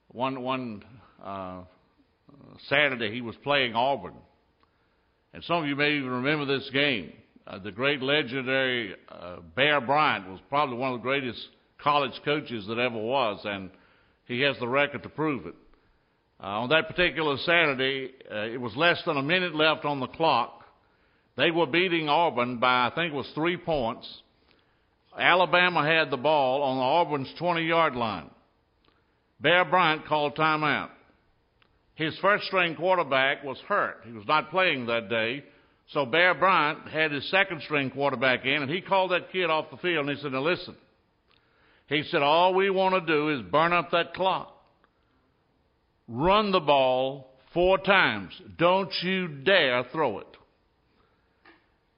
one 0.09 0.43
one 0.43 0.83
uh, 1.25 1.61
Saturday 2.69 3.13
he 3.13 3.21
was 3.21 3.35
playing 3.43 3.75
Auburn. 3.75 4.15
And 5.33 5.43
some 5.45 5.63
of 5.63 5.69
you 5.69 5.77
may 5.77 5.97
even 5.97 6.11
remember 6.11 6.47
this 6.47 6.69
game. 6.73 7.13
Uh, 7.47 7.59
the 7.59 7.73
great 7.73 8.01
legendary 8.01 8.95
uh, 9.09 9.37
Bear 9.55 9.81
Bryant 9.81 10.29
was 10.29 10.41
probably 10.49 10.77
one 10.77 10.93
of 10.93 11.01
the 11.01 11.03
greatest 11.03 11.41
college 11.83 12.19
coaches 12.25 12.67
that 12.69 12.79
ever 12.79 12.97
was, 12.97 13.41
and 13.45 13.71
he 14.27 14.41
has 14.41 14.57
the 14.61 14.69
record 14.69 15.03
to 15.03 15.09
prove 15.09 15.47
it. 15.47 15.55
Uh, 16.43 16.47
on 16.47 16.69
that 16.71 16.89
particular 16.89 17.37
Saturday, 17.39 18.13
uh, 18.31 18.47
it 18.47 18.61
was 18.61 18.75
less 18.77 19.03
than 19.05 19.17
a 19.17 19.23
minute 19.23 19.55
left 19.55 19.85
on 19.85 20.01
the 20.01 20.07
clock. 20.07 20.63
They 21.37 21.51
were 21.51 21.67
beating 21.67 22.09
Auburn 22.09 22.59
by, 22.59 22.87
I 22.87 22.93
think 22.95 23.13
it 23.13 23.17
was 23.17 23.31
three 23.35 23.57
points. 23.57 24.09
Alabama 25.19 25.85
had 25.85 26.11
the 26.11 26.17
ball 26.17 26.63
on 26.63 26.79
Auburn's 26.79 27.33
20 27.39 27.63
yard 27.63 27.95
line. 27.95 28.31
Bear 29.41 29.65
Bryant 29.65 30.07
called 30.07 30.37
timeout. 30.37 30.91
His 31.95 32.17
first 32.19 32.45
string 32.45 32.75
quarterback 32.75 33.45
was 33.45 33.59
hurt. 33.69 34.03
He 34.05 34.13
was 34.13 34.27
not 34.27 34.51
playing 34.51 34.87
that 34.87 35.09
day. 35.09 35.45
So 35.93 36.07
Bear 36.07 36.35
Bryant 36.35 36.89
had 36.89 37.13
his 37.13 37.29
second 37.31 37.63
string 37.63 37.91
quarterback 37.91 38.45
in, 38.45 38.63
and 38.63 38.71
he 38.71 38.81
called 38.81 39.13
that 39.13 39.31
kid 39.31 39.51
off 39.51 39.71
the 39.71 39.77
field, 39.77 40.09
and 40.09 40.17
he 40.17 40.23
said, 40.23 40.33
Now 40.33 40.43
listen. 40.43 40.75
He 41.87 42.03
said, 42.11 42.23
All 42.23 42.55
we 42.55 42.71
want 42.71 42.95
to 42.95 43.13
do 43.13 43.29
is 43.31 43.43
burn 43.43 43.73
up 43.73 43.91
that 43.93 44.15
clock. 44.15 44.51
Run 46.09 46.53
the 46.53 46.61
ball 46.61 47.31
four 47.53 47.79
times. 47.79 48.33
Don't 48.59 48.93
you 49.03 49.29
dare 49.29 49.85
throw 49.93 50.19
it. 50.19 50.27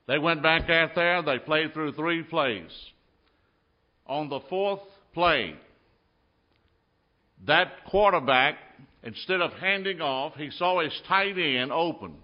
They 0.07 0.19
went 0.19 0.43
back 0.43 0.69
out 0.69 0.91
there. 0.95 1.23
They 1.23 1.39
played 1.39 1.73
through 1.73 1.93
three 1.93 2.23
plays. 2.23 2.71
On 4.07 4.29
the 4.29 4.41
fourth 4.49 4.81
play, 5.15 5.55
that 7.47 7.73
quarterback 7.89 8.57
Instead 9.07 9.41
of 9.41 9.53
handing 9.53 10.01
off, 10.01 10.35
he 10.35 10.51
saw 10.51 10.83
his 10.83 10.93
tight 11.07 11.39
end 11.39 11.71
open 11.71 12.17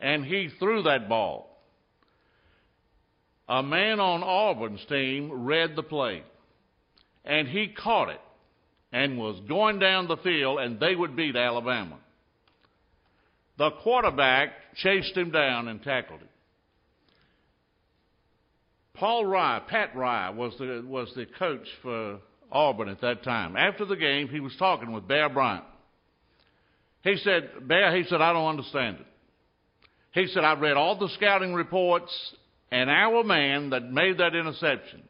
and 0.00 0.24
he 0.24 0.48
threw 0.58 0.82
that 0.84 1.10
ball. 1.10 1.60
A 3.50 3.62
man 3.62 4.00
on 4.00 4.22
Auburn's 4.22 4.82
team 4.86 5.30
read 5.30 5.76
the 5.76 5.82
play 5.82 6.22
and 7.22 7.46
he 7.46 7.68
caught 7.68 8.08
it 8.08 8.20
and 8.92 9.18
was 9.18 9.38
going 9.46 9.78
down 9.78 10.08
the 10.08 10.16
field 10.16 10.58
and 10.58 10.80
they 10.80 10.96
would 10.96 11.14
beat 11.14 11.36
Alabama. 11.36 11.98
The 13.58 13.70
quarterback 13.82 14.52
chased 14.76 15.14
him 15.14 15.30
down 15.30 15.68
and 15.68 15.82
tackled 15.82 16.20
him. 16.20 16.28
Paul 18.94 19.30
Dye, 19.30 19.60
Pat 19.68 19.94
Dye, 19.94 20.30
was 20.30 20.54
the, 20.58 20.82
was 20.86 21.12
the 21.14 21.26
coach 21.38 21.68
for 21.82 22.20
Auburn 22.50 22.88
at 22.88 23.00
that 23.02 23.22
time. 23.24 23.56
After 23.56 23.84
the 23.84 23.96
game, 23.96 24.28
he 24.28 24.40
was 24.40 24.54
talking 24.58 24.92
with 24.92 25.06
Bear 25.06 25.28
Bryant. 25.28 25.64
He 27.02 27.16
said, 27.16 27.50
Bear, 27.62 27.96
he 27.96 28.04
said, 28.04 28.20
I 28.20 28.32
don't 28.32 28.48
understand 28.48 28.98
it. 29.00 29.06
He 30.12 30.26
said, 30.28 30.44
I've 30.44 30.60
read 30.60 30.76
all 30.76 30.98
the 30.98 31.08
scouting 31.16 31.54
reports, 31.54 32.12
and 32.70 32.90
our 32.90 33.22
man 33.22 33.70
that 33.70 33.90
made 33.90 34.18
that 34.18 34.34
interception 34.34 35.02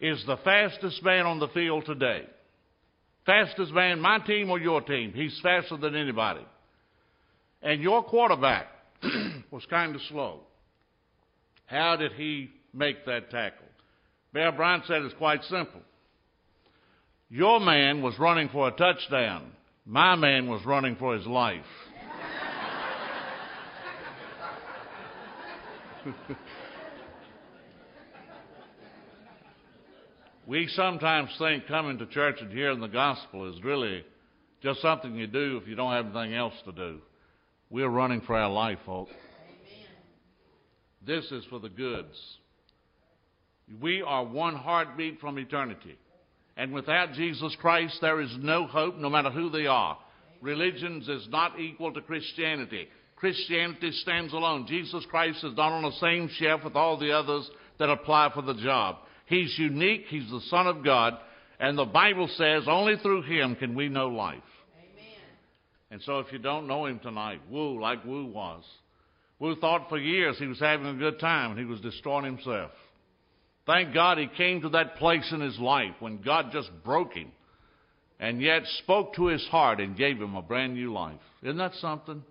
is 0.00 0.22
the 0.26 0.36
fastest 0.38 1.02
man 1.02 1.26
on 1.26 1.38
the 1.38 1.48
field 1.48 1.84
today. 1.86 2.24
Fastest 3.26 3.72
man, 3.72 4.00
my 4.00 4.18
team 4.18 4.50
or 4.50 4.58
your 4.58 4.82
team. 4.82 5.12
He's 5.14 5.38
faster 5.42 5.76
than 5.78 5.96
anybody. 5.96 6.44
And 7.62 7.82
your 7.82 8.02
quarterback 8.04 8.66
was 9.50 9.64
kind 9.70 9.94
of 9.94 10.02
slow. 10.10 10.40
How 11.66 11.96
did 11.96 12.12
he 12.12 12.50
make 12.74 13.06
that 13.06 13.30
tackle? 13.30 13.66
Bear 14.34 14.52
Bryant 14.52 14.84
said 14.86 15.02
it's 15.02 15.14
quite 15.14 15.42
simple. 15.44 15.80
Your 17.28 17.60
man 17.60 18.02
was 18.02 18.18
running 18.18 18.48
for 18.50 18.68
a 18.68 18.72
touchdown. 18.72 19.52
My 19.86 20.14
man 20.14 20.48
was 20.48 20.64
running 20.64 20.96
for 20.96 21.14
his 21.16 21.26
life. 21.26 21.64
We 30.46 30.68
sometimes 30.68 31.30
think 31.38 31.66
coming 31.66 31.96
to 31.98 32.06
church 32.06 32.36
and 32.40 32.52
hearing 32.52 32.80
the 32.80 32.86
gospel 32.86 33.50
is 33.50 33.62
really 33.64 34.04
just 34.62 34.82
something 34.82 35.14
you 35.14 35.26
do 35.26 35.58
if 35.62 35.66
you 35.66 35.74
don't 35.74 35.92
have 35.92 36.04
anything 36.04 36.34
else 36.34 36.54
to 36.66 36.72
do. 36.72 37.00
We're 37.70 37.88
running 37.88 38.20
for 38.20 38.36
our 38.36 38.50
life, 38.50 38.78
folks. 38.84 39.12
This 41.06 41.24
is 41.32 41.44
for 41.48 41.60
the 41.60 41.70
goods. 41.70 42.14
We 43.80 44.02
are 44.02 44.24
one 44.24 44.54
heartbeat 44.54 45.18
from 45.18 45.38
eternity. 45.38 45.96
And 46.56 46.72
without 46.72 47.12
Jesus 47.14 47.56
Christ, 47.60 47.98
there 48.00 48.20
is 48.20 48.34
no 48.38 48.66
hope, 48.66 48.96
no 48.96 49.10
matter 49.10 49.30
who 49.30 49.50
they 49.50 49.66
are. 49.66 49.98
Religions 50.40 51.08
is 51.08 51.26
not 51.30 51.58
equal 51.58 51.92
to 51.92 52.00
Christianity. 52.00 52.88
Christianity 53.16 53.90
stands 53.92 54.32
alone. 54.32 54.66
Jesus 54.68 55.04
Christ 55.10 55.38
is 55.42 55.56
not 55.56 55.72
on 55.72 55.82
the 55.82 55.92
same 55.92 56.28
shelf 56.38 56.62
with 56.62 56.76
all 56.76 56.98
the 56.98 57.12
others 57.12 57.48
that 57.78 57.90
apply 57.90 58.30
for 58.34 58.42
the 58.42 58.54
job. 58.54 58.96
He's 59.26 59.58
unique. 59.58 60.04
He's 60.08 60.30
the 60.30 60.42
Son 60.48 60.66
of 60.66 60.84
God. 60.84 61.14
And 61.58 61.78
the 61.78 61.86
Bible 61.86 62.28
says 62.36 62.64
only 62.66 62.96
through 62.96 63.22
Him 63.22 63.56
can 63.56 63.74
we 63.74 63.88
know 63.88 64.08
life. 64.08 64.42
Amen. 64.76 65.18
And 65.90 66.02
so 66.02 66.18
if 66.18 66.32
you 66.32 66.38
don't 66.38 66.66
know 66.66 66.86
Him 66.86 66.98
tonight, 66.98 67.40
Woo, 67.50 67.80
like 67.80 68.04
Woo 68.04 68.26
was, 68.26 68.64
Woo 69.38 69.56
thought 69.56 69.88
for 69.88 69.98
years 69.98 70.38
he 70.38 70.46
was 70.46 70.60
having 70.60 70.86
a 70.86 70.94
good 70.94 71.18
time 71.18 71.52
and 71.52 71.58
he 71.58 71.66
was 71.66 71.80
destroying 71.80 72.24
himself. 72.24 72.70
Thank 73.66 73.94
God 73.94 74.18
he 74.18 74.26
came 74.26 74.60
to 74.62 74.68
that 74.70 74.96
place 74.96 75.30
in 75.32 75.40
his 75.40 75.58
life 75.58 75.94
when 76.00 76.20
God 76.20 76.50
just 76.52 76.70
broke 76.84 77.14
him 77.14 77.32
and 78.20 78.40
yet 78.40 78.62
spoke 78.82 79.14
to 79.14 79.26
his 79.26 79.44
heart 79.46 79.80
and 79.80 79.96
gave 79.96 80.18
him 80.18 80.34
a 80.34 80.42
brand 80.42 80.74
new 80.74 80.92
life. 80.92 81.20
Isn't 81.42 81.56
that 81.58 81.74
something? 81.74 82.22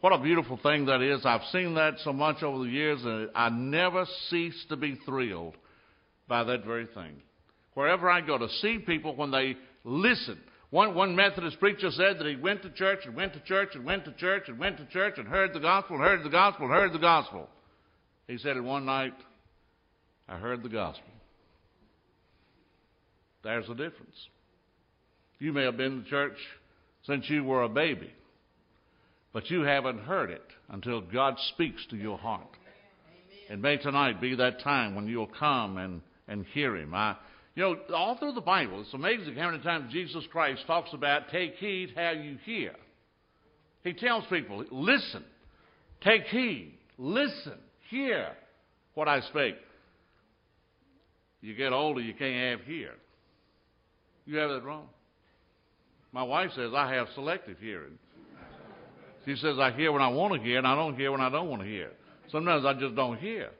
What 0.00 0.12
a 0.12 0.18
beautiful 0.18 0.58
thing 0.62 0.86
that 0.86 1.02
is. 1.02 1.26
I've 1.26 1.44
seen 1.52 1.74
that 1.74 1.94
so 2.04 2.12
much 2.12 2.42
over 2.42 2.64
the 2.64 2.70
years 2.70 3.00
and 3.04 3.30
I 3.34 3.50
never 3.50 4.06
cease 4.28 4.64
to 4.68 4.76
be 4.76 4.98
thrilled 5.04 5.56
by 6.26 6.44
that 6.44 6.64
very 6.64 6.86
thing. 6.86 7.20
Wherever 7.74 8.08
I 8.08 8.20
go 8.20 8.38
to 8.38 8.48
see 8.60 8.78
people 8.78 9.14
when 9.14 9.30
they 9.30 9.56
listen. 9.84 10.38
One, 10.70 10.94
one 10.94 11.16
Methodist 11.16 11.58
preacher 11.58 11.90
said 11.90 12.18
that 12.18 12.26
he 12.26 12.36
went 12.36 12.62
to 12.62 12.70
church 12.70 13.00
and 13.04 13.16
went 13.16 13.34
to 13.34 13.40
church 13.40 13.70
and 13.74 13.84
went 13.84 14.04
to 14.04 14.12
church 14.12 14.44
and 14.46 14.58
went 14.58 14.78
to 14.78 14.86
church 14.86 15.14
and 15.18 15.26
heard 15.26 15.52
the 15.52 15.60
gospel 15.60 15.98
heard 15.98 16.22
the 16.22 16.30
gospel 16.30 16.68
heard 16.68 16.92
the 16.92 16.98
gospel. 16.98 17.48
He 18.28 18.38
said 18.38 18.56
it 18.56 18.62
one 18.62 18.86
night, 18.86 19.14
I 20.30 20.36
heard 20.36 20.62
the 20.62 20.68
gospel. 20.68 21.10
There's 23.42 23.68
a 23.68 23.74
difference. 23.74 24.14
You 25.40 25.52
may 25.52 25.64
have 25.64 25.76
been 25.76 26.04
to 26.04 26.08
church 26.08 26.36
since 27.04 27.28
you 27.28 27.42
were 27.42 27.64
a 27.64 27.68
baby, 27.68 28.12
but 29.32 29.50
you 29.50 29.62
haven't 29.62 30.00
heard 30.00 30.30
it 30.30 30.44
until 30.68 31.00
God 31.00 31.34
speaks 31.54 31.84
to 31.90 31.96
your 31.96 32.16
heart. 32.16 32.56
And 33.48 33.60
may 33.60 33.78
tonight 33.78 34.20
be 34.20 34.36
that 34.36 34.60
time 34.60 34.94
when 34.94 35.08
you'll 35.08 35.26
come 35.26 35.78
and, 35.78 36.00
and 36.28 36.46
hear 36.54 36.76
Him. 36.76 36.94
I, 36.94 37.16
you 37.56 37.64
know, 37.64 37.76
all 37.92 38.16
through 38.16 38.34
the 38.34 38.40
Bible, 38.40 38.82
it's 38.82 38.94
amazing 38.94 39.34
how 39.34 39.50
many 39.50 39.62
times 39.64 39.92
Jesus 39.92 40.24
Christ 40.30 40.62
talks 40.68 40.92
about 40.92 41.30
take 41.32 41.54
heed 41.56 41.94
how 41.96 42.10
you 42.10 42.38
hear. 42.44 42.74
He 43.82 43.94
tells 43.94 44.24
people, 44.26 44.64
listen, 44.70 45.24
take 46.04 46.24
heed, 46.26 46.78
listen, 46.98 47.58
hear 47.88 48.28
what 48.94 49.08
I 49.08 49.22
speak 49.22 49.56
you 51.40 51.54
get 51.54 51.72
older, 51.72 52.00
you 52.00 52.14
can't 52.14 52.58
have 52.58 52.66
hear. 52.66 52.92
You 54.26 54.36
have 54.36 54.50
that 54.50 54.64
wrong. 54.64 54.86
My 56.12 56.22
wife 56.22 56.50
says 56.54 56.72
I 56.74 56.92
have 56.94 57.08
selective 57.14 57.58
hearing. 57.58 57.98
She 59.24 59.36
says 59.36 59.58
I 59.58 59.70
hear 59.72 59.92
when 59.92 60.02
I 60.02 60.08
want 60.08 60.34
to 60.34 60.40
hear, 60.40 60.58
and 60.58 60.66
I 60.66 60.74
don't 60.74 60.96
hear 60.96 61.12
when 61.12 61.20
I 61.20 61.30
don't 61.30 61.48
want 61.48 61.62
to 61.62 61.68
hear. 61.68 61.90
Sometimes 62.32 62.64
I 62.64 62.74
just 62.74 62.94
don't 62.94 63.18
hear. 63.18 63.50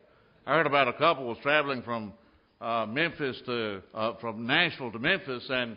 I 0.47 0.55
heard 0.55 0.67
about 0.67 0.89
a 0.89 0.95
couple 0.95 1.27
was 1.27 1.39
traveling 1.43 1.83
from 1.83 2.13
uh, 2.61 2.87
Memphis 2.87 3.41
to 3.47 3.83
uh, 3.95 4.15
from 4.21 4.47
Nashville 4.47 4.93
to 4.93 4.99
Memphis, 4.99 5.45
and 5.49 5.77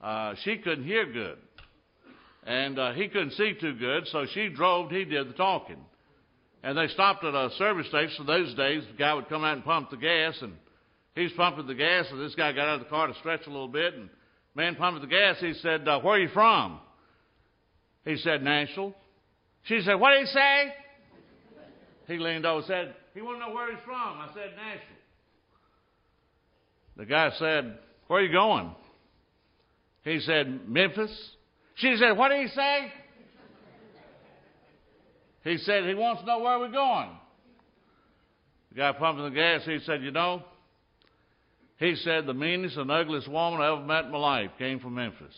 uh, 0.00 0.34
she 0.42 0.58
couldn't 0.58 0.84
hear 0.84 1.10
good, 1.12 1.38
and 2.46 2.78
uh, 2.78 2.92
he 2.92 3.08
couldn't 3.08 3.32
see 3.32 3.54
too 3.60 3.74
good, 3.74 4.06
so 4.08 4.26
she 4.32 4.48
drove. 4.48 4.90
He 4.90 5.04
did 5.04 5.28
the 5.28 5.32
talking, 5.34 5.78
and 6.62 6.78
they 6.78 6.88
stopped 6.88 7.24
at 7.24 7.34
a 7.34 7.50
service 7.58 7.88
station. 7.88 8.26
Those 8.26 8.54
days, 8.54 8.84
the 8.90 8.96
guy 8.98 9.14
would 9.14 9.28
come 9.28 9.44
out 9.44 9.54
and 9.54 9.64
pump 9.64 9.90
the 9.90 9.96
gas, 9.96 10.36
and 10.40 10.54
He's 11.16 11.32
pumping 11.32 11.66
the 11.66 11.74
gas, 11.74 12.04
and 12.10 12.20
this 12.20 12.34
guy 12.34 12.52
got 12.52 12.68
out 12.68 12.74
of 12.74 12.80
the 12.80 12.90
car 12.90 13.06
to 13.06 13.14
stretch 13.14 13.46
a 13.46 13.50
little 13.50 13.68
bit, 13.68 13.94
and 13.94 14.10
man 14.54 14.76
pumping 14.76 15.00
the 15.00 15.08
gas, 15.08 15.36
he 15.40 15.54
said, 15.54 15.88
uh, 15.88 15.98
where 16.00 16.16
are 16.16 16.20
you 16.20 16.28
from? 16.28 16.78
He 18.04 18.16
said, 18.18 18.42
Nashville. 18.42 18.94
She 19.64 19.80
said, 19.80 19.94
what 19.94 20.10
did 20.10 20.20
he 20.20 20.26
say? 20.26 20.74
He 22.06 22.18
leaned 22.18 22.44
over 22.44 22.58
and 22.58 22.66
said, 22.66 22.94
he 23.14 23.22
want 23.22 23.40
to 23.40 23.48
know 23.48 23.54
where 23.54 23.74
he's 23.74 23.82
from. 23.82 23.94
I 23.94 24.28
said, 24.34 24.50
Nashville. 24.56 24.96
The 26.98 27.06
guy 27.06 27.30
said, 27.38 27.78
where 28.08 28.20
are 28.20 28.22
you 28.22 28.32
going? 28.32 28.74
He 30.04 30.20
said, 30.20 30.68
Memphis. 30.68 31.10
She 31.76 31.96
said, 31.98 32.16
what 32.16 32.28
did 32.28 32.42
he 32.42 32.48
say? 32.48 32.92
He 35.44 35.56
said, 35.58 35.84
he 35.84 35.94
wants 35.94 36.20
to 36.20 36.26
know 36.26 36.40
where 36.40 36.58
we're 36.58 36.70
going. 36.70 37.08
The 38.70 38.76
guy 38.76 38.92
pumping 38.92 39.24
the 39.24 39.30
gas, 39.30 39.62
he 39.64 39.78
said, 39.86 40.02
you 40.02 40.10
know, 40.10 40.42
he 41.78 41.94
said, 41.96 42.26
The 42.26 42.34
meanest 42.34 42.76
and 42.76 42.90
ugliest 42.90 43.28
woman 43.28 43.60
I 43.60 43.72
ever 43.72 43.84
met 43.84 44.06
in 44.06 44.12
my 44.12 44.18
life 44.18 44.50
came 44.58 44.80
from 44.80 44.94
Memphis. 44.94 45.34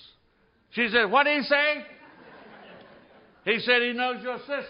She 0.71 0.89
said, 0.93 1.11
What 1.11 1.25
did 1.25 1.39
he 1.39 1.43
say? 1.45 1.85
He 3.45 3.59
said, 3.61 3.83
He 3.83 3.93
knows 3.93 4.23
your 4.23 4.39
sister. 4.39 4.65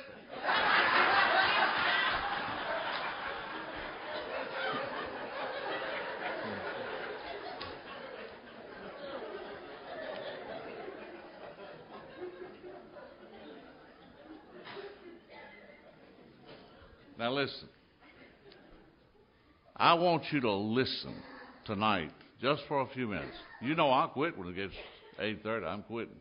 Now 17.19 17.33
listen. 17.33 17.69
I 19.77 19.95
want 19.95 20.23
you 20.31 20.41
to 20.41 20.53
listen 20.53 21.21
tonight, 21.69 22.11
just 22.41 22.63
for 22.67 22.81
a 22.81 22.89
few 22.95 23.07
minutes. 23.07 23.37
You 23.61 23.77
know 23.77 23.91
I'll 23.91 24.09
quit 24.09 24.37
when 24.39 24.49
it 24.49 24.57
gets 24.57 24.73
8.30. 25.21 25.67
I'm 25.67 25.83
quitting. 25.83 26.17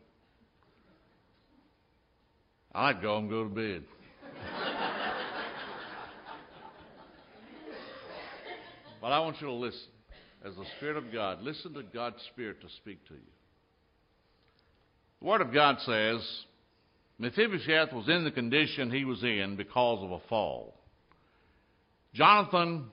I'd 2.74 3.00
go 3.00 3.16
and 3.16 3.30
go 3.30 3.44
to 3.44 3.48
bed. 3.48 3.82
but 9.00 9.06
I 9.08 9.20
want 9.20 9.40
you 9.40 9.46
to 9.46 9.52
listen. 9.54 9.80
As 10.44 10.54
the 10.54 10.66
Spirit 10.76 10.98
of 10.98 11.10
God, 11.10 11.40
listen 11.42 11.72
to 11.74 11.82
God's 11.82 12.22
Spirit 12.32 12.60
to 12.60 12.68
speak 12.76 13.04
to 13.08 13.14
you. 13.14 13.20
The 15.20 15.26
Word 15.26 15.40
of 15.40 15.52
God 15.52 15.78
says 15.80 16.20
Mephibosheth 17.18 17.94
was 17.94 18.06
in 18.08 18.22
the 18.24 18.30
condition 18.30 18.90
he 18.90 19.06
was 19.06 19.24
in 19.24 19.56
because 19.56 20.04
of 20.04 20.10
a 20.12 20.20
fall. 20.28 20.74
Jonathan 22.12 22.90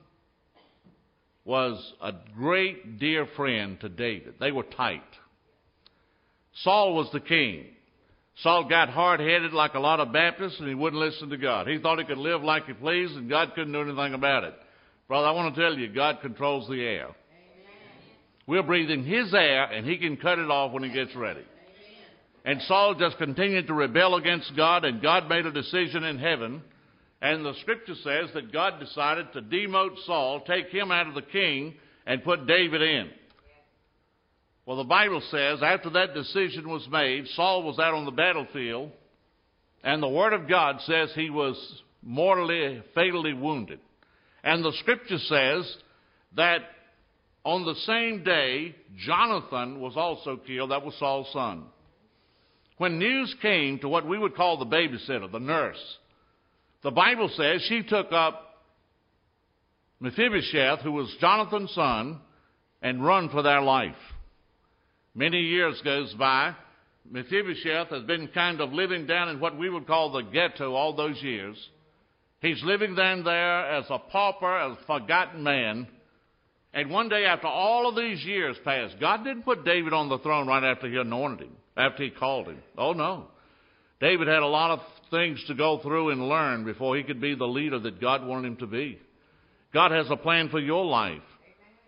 was 1.46 1.92
a 2.02 2.12
great 2.36 2.98
dear 2.98 3.24
friend 3.36 3.80
to 3.80 3.88
David. 3.88 4.34
They 4.40 4.50
were 4.50 4.64
tight. 4.64 5.00
Saul 6.64 6.96
was 6.96 7.08
the 7.12 7.20
king. 7.20 7.66
Saul 8.42 8.68
got 8.68 8.90
hard 8.90 9.20
headed 9.20 9.52
like 9.52 9.74
a 9.74 9.78
lot 9.78 10.00
of 10.00 10.12
Baptists 10.12 10.58
and 10.58 10.68
he 10.68 10.74
wouldn't 10.74 11.00
listen 11.00 11.30
to 11.30 11.36
God. 11.38 11.68
He 11.68 11.78
thought 11.78 12.00
he 12.00 12.04
could 12.04 12.18
live 12.18 12.42
like 12.42 12.66
he 12.66 12.72
pleased 12.72 13.14
and 13.14 13.30
God 13.30 13.52
couldn't 13.54 13.72
do 13.72 13.80
anything 13.80 14.12
about 14.12 14.42
it. 14.42 14.54
Brother, 15.06 15.28
I 15.28 15.30
want 15.30 15.54
to 15.54 15.60
tell 15.60 15.78
you, 15.78 15.88
God 15.88 16.18
controls 16.20 16.68
the 16.68 16.82
air. 16.82 17.06
Amen. 17.06 17.14
We're 18.48 18.64
breathing 18.64 19.04
His 19.04 19.32
air 19.32 19.64
and 19.66 19.86
He 19.86 19.98
can 19.98 20.16
cut 20.16 20.40
it 20.40 20.50
off 20.50 20.72
when 20.72 20.82
He 20.82 20.92
gets 20.92 21.14
ready. 21.14 21.40
Amen. 21.40 21.46
And 22.44 22.62
Saul 22.62 22.96
just 22.96 23.18
continued 23.18 23.68
to 23.68 23.74
rebel 23.74 24.16
against 24.16 24.56
God 24.56 24.84
and 24.84 25.00
God 25.00 25.28
made 25.28 25.46
a 25.46 25.52
decision 25.52 26.02
in 26.02 26.18
heaven 26.18 26.62
and 27.26 27.44
the 27.44 27.54
scripture 27.60 27.96
says 28.04 28.30
that 28.34 28.52
God 28.52 28.78
decided 28.78 29.32
to 29.32 29.42
demote 29.42 29.96
Saul, 30.06 30.42
take 30.46 30.68
him 30.68 30.92
out 30.92 31.08
of 31.08 31.14
the 31.14 31.22
king, 31.22 31.74
and 32.06 32.22
put 32.22 32.46
David 32.46 32.82
in. 32.82 33.10
Well, 34.64 34.76
the 34.76 34.84
Bible 34.84 35.20
says 35.28 35.58
after 35.60 35.90
that 35.90 36.14
decision 36.14 36.68
was 36.68 36.86
made, 36.88 37.26
Saul 37.34 37.64
was 37.64 37.80
out 37.80 37.94
on 37.94 38.04
the 38.04 38.12
battlefield, 38.12 38.92
and 39.82 40.00
the 40.00 40.08
Word 40.08 40.34
of 40.34 40.48
God 40.48 40.76
says 40.82 41.10
he 41.16 41.28
was 41.28 41.56
mortally, 42.00 42.80
fatally 42.94 43.34
wounded. 43.34 43.80
And 44.44 44.64
the 44.64 44.76
scripture 44.78 45.18
says 45.18 45.76
that 46.36 46.60
on 47.44 47.64
the 47.64 47.74
same 47.86 48.22
day, 48.22 48.76
Jonathan 49.04 49.80
was 49.80 49.94
also 49.96 50.36
killed. 50.36 50.70
That 50.70 50.84
was 50.84 50.94
Saul's 51.00 51.32
son. 51.32 51.64
When 52.78 53.00
news 53.00 53.34
came 53.42 53.80
to 53.80 53.88
what 53.88 54.06
we 54.06 54.16
would 54.16 54.36
call 54.36 54.58
the 54.58 54.66
babysitter, 54.66 55.30
the 55.30 55.40
nurse, 55.40 55.96
the 56.86 56.92
Bible 56.92 57.28
says 57.34 57.66
she 57.68 57.82
took 57.82 58.12
up 58.12 58.60
Mephibosheth, 59.98 60.82
who 60.82 60.92
was 60.92 61.12
Jonathan's 61.20 61.72
son, 61.74 62.20
and 62.80 63.04
run 63.04 63.28
for 63.28 63.42
their 63.42 63.60
life. 63.60 63.96
Many 65.12 65.40
years 65.40 65.80
goes 65.82 66.14
by. 66.14 66.54
Mephibosheth 67.10 67.88
has 67.88 68.04
been 68.04 68.28
kind 68.28 68.60
of 68.60 68.72
living 68.72 69.04
down 69.04 69.30
in 69.30 69.40
what 69.40 69.58
we 69.58 69.68
would 69.68 69.88
call 69.88 70.12
the 70.12 70.20
ghetto 70.20 70.74
all 70.74 70.94
those 70.94 71.20
years. 71.20 71.56
He's 72.40 72.62
living 72.62 72.94
down 72.94 73.24
there 73.24 73.66
as 73.68 73.86
a 73.90 73.98
pauper, 73.98 74.56
as 74.56 74.78
a 74.80 74.86
forgotten 74.86 75.42
man. 75.42 75.88
And 76.72 76.88
one 76.88 77.08
day, 77.08 77.24
after 77.24 77.48
all 77.48 77.88
of 77.88 77.96
these 77.96 78.24
years 78.24 78.56
passed, 78.64 79.00
God 79.00 79.24
didn't 79.24 79.42
put 79.42 79.64
David 79.64 79.92
on 79.92 80.08
the 80.08 80.18
throne 80.18 80.46
right 80.46 80.62
after 80.62 80.88
he 80.88 80.96
anointed 80.98 81.48
him, 81.48 81.56
after 81.76 82.04
he 82.04 82.10
called 82.10 82.46
him. 82.46 82.62
Oh, 82.78 82.92
no. 82.92 83.26
David 84.00 84.28
had 84.28 84.44
a 84.44 84.46
lot 84.46 84.70
of 84.70 84.80
things 85.10 85.42
to 85.46 85.54
go 85.54 85.78
through 85.82 86.10
and 86.10 86.28
learn 86.28 86.64
before 86.64 86.96
he 86.96 87.02
could 87.02 87.20
be 87.20 87.34
the 87.34 87.46
leader 87.46 87.78
that 87.78 88.00
God 88.00 88.26
wanted 88.26 88.48
him 88.48 88.56
to 88.56 88.66
be. 88.66 88.98
God 89.72 89.90
has 89.90 90.06
a 90.10 90.16
plan 90.16 90.48
for 90.48 90.60
your 90.60 90.84
life. 90.84 91.22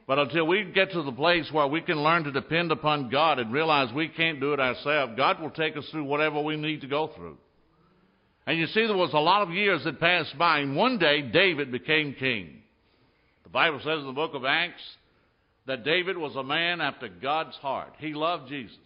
But 0.06 0.18
until 0.18 0.46
we 0.46 0.64
get 0.64 0.90
to 0.92 1.02
the 1.02 1.12
place 1.12 1.48
where 1.52 1.66
we 1.66 1.82
can 1.82 2.02
learn 2.02 2.24
to 2.24 2.32
depend 2.32 2.72
upon 2.72 3.10
God 3.10 3.38
and 3.38 3.52
realize 3.52 3.92
we 3.92 4.08
can't 4.08 4.40
do 4.40 4.54
it 4.54 4.60
ourselves, 4.60 5.12
God 5.16 5.40
will 5.40 5.50
take 5.50 5.76
us 5.76 5.86
through 5.90 6.04
whatever 6.04 6.40
we 6.40 6.56
need 6.56 6.80
to 6.80 6.86
go 6.86 7.10
through. 7.14 7.36
And 8.46 8.58
you 8.58 8.66
see, 8.68 8.86
there 8.86 8.96
was 8.96 9.12
a 9.12 9.18
lot 9.18 9.42
of 9.42 9.50
years 9.50 9.84
that 9.84 10.00
passed 10.00 10.36
by, 10.38 10.60
and 10.60 10.74
one 10.74 10.98
day 10.98 11.20
David 11.20 11.70
became 11.70 12.14
king. 12.18 12.62
The 13.44 13.50
Bible 13.50 13.80
says 13.80 14.00
in 14.00 14.06
the 14.06 14.12
book 14.12 14.34
of 14.34 14.46
Acts 14.46 14.82
that 15.66 15.84
David 15.84 16.16
was 16.16 16.34
a 16.34 16.42
man 16.42 16.80
after 16.80 17.08
God's 17.08 17.56
heart. 17.56 17.92
He 17.98 18.14
loved 18.14 18.48
Jesus. 18.48 18.78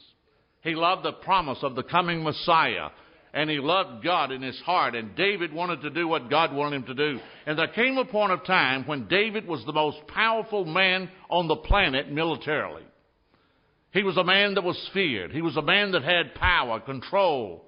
He 0.63 0.75
loved 0.75 1.05
the 1.05 1.13
promise 1.13 1.59
of 1.63 1.77
the 1.77 1.85
coming 1.85 2.25
Messiah 2.25 2.89
and 3.35 3.49
he 3.49 3.59
loved 3.59 4.05
God 4.05 4.31
in 4.31 4.43
his 4.43 4.59
heart, 4.61 4.95
and 4.95 5.17
David 5.17 5.53
wanted 5.53 5.81
to 5.83 5.91
do 5.91 6.07
what 6.07 6.29
God 6.29 6.53
wanted 6.53 6.77
him 6.77 6.85
to 6.85 6.95
do. 6.95 7.21
And 7.47 7.59
there 7.59 7.69
came 7.69 7.97
a 7.97 8.05
point 8.05 8.33
of 8.33 8.45
time 8.45 8.85
when 8.87 9.09
David 9.09 9.47
was 9.47 9.65
the 9.65 9.73
most 9.73 9.99
powerful 10.07 10.65
man 10.65 11.09
on 11.31 11.49
the 11.49 11.57
planet 11.57 12.13
militarily. 12.13 12.83
He 13.93 14.03
was 14.03 14.17
a 14.17 14.25
man 14.25 14.55
that 14.55 14.65
was 14.65 14.91
feared. 14.93 15.33
He 15.33 15.43
was 15.43 15.57
a 15.57 15.63
man 15.63 15.93
that 15.93 16.03
had 16.03 16.35
power, 16.35 16.81
control, 16.81 17.65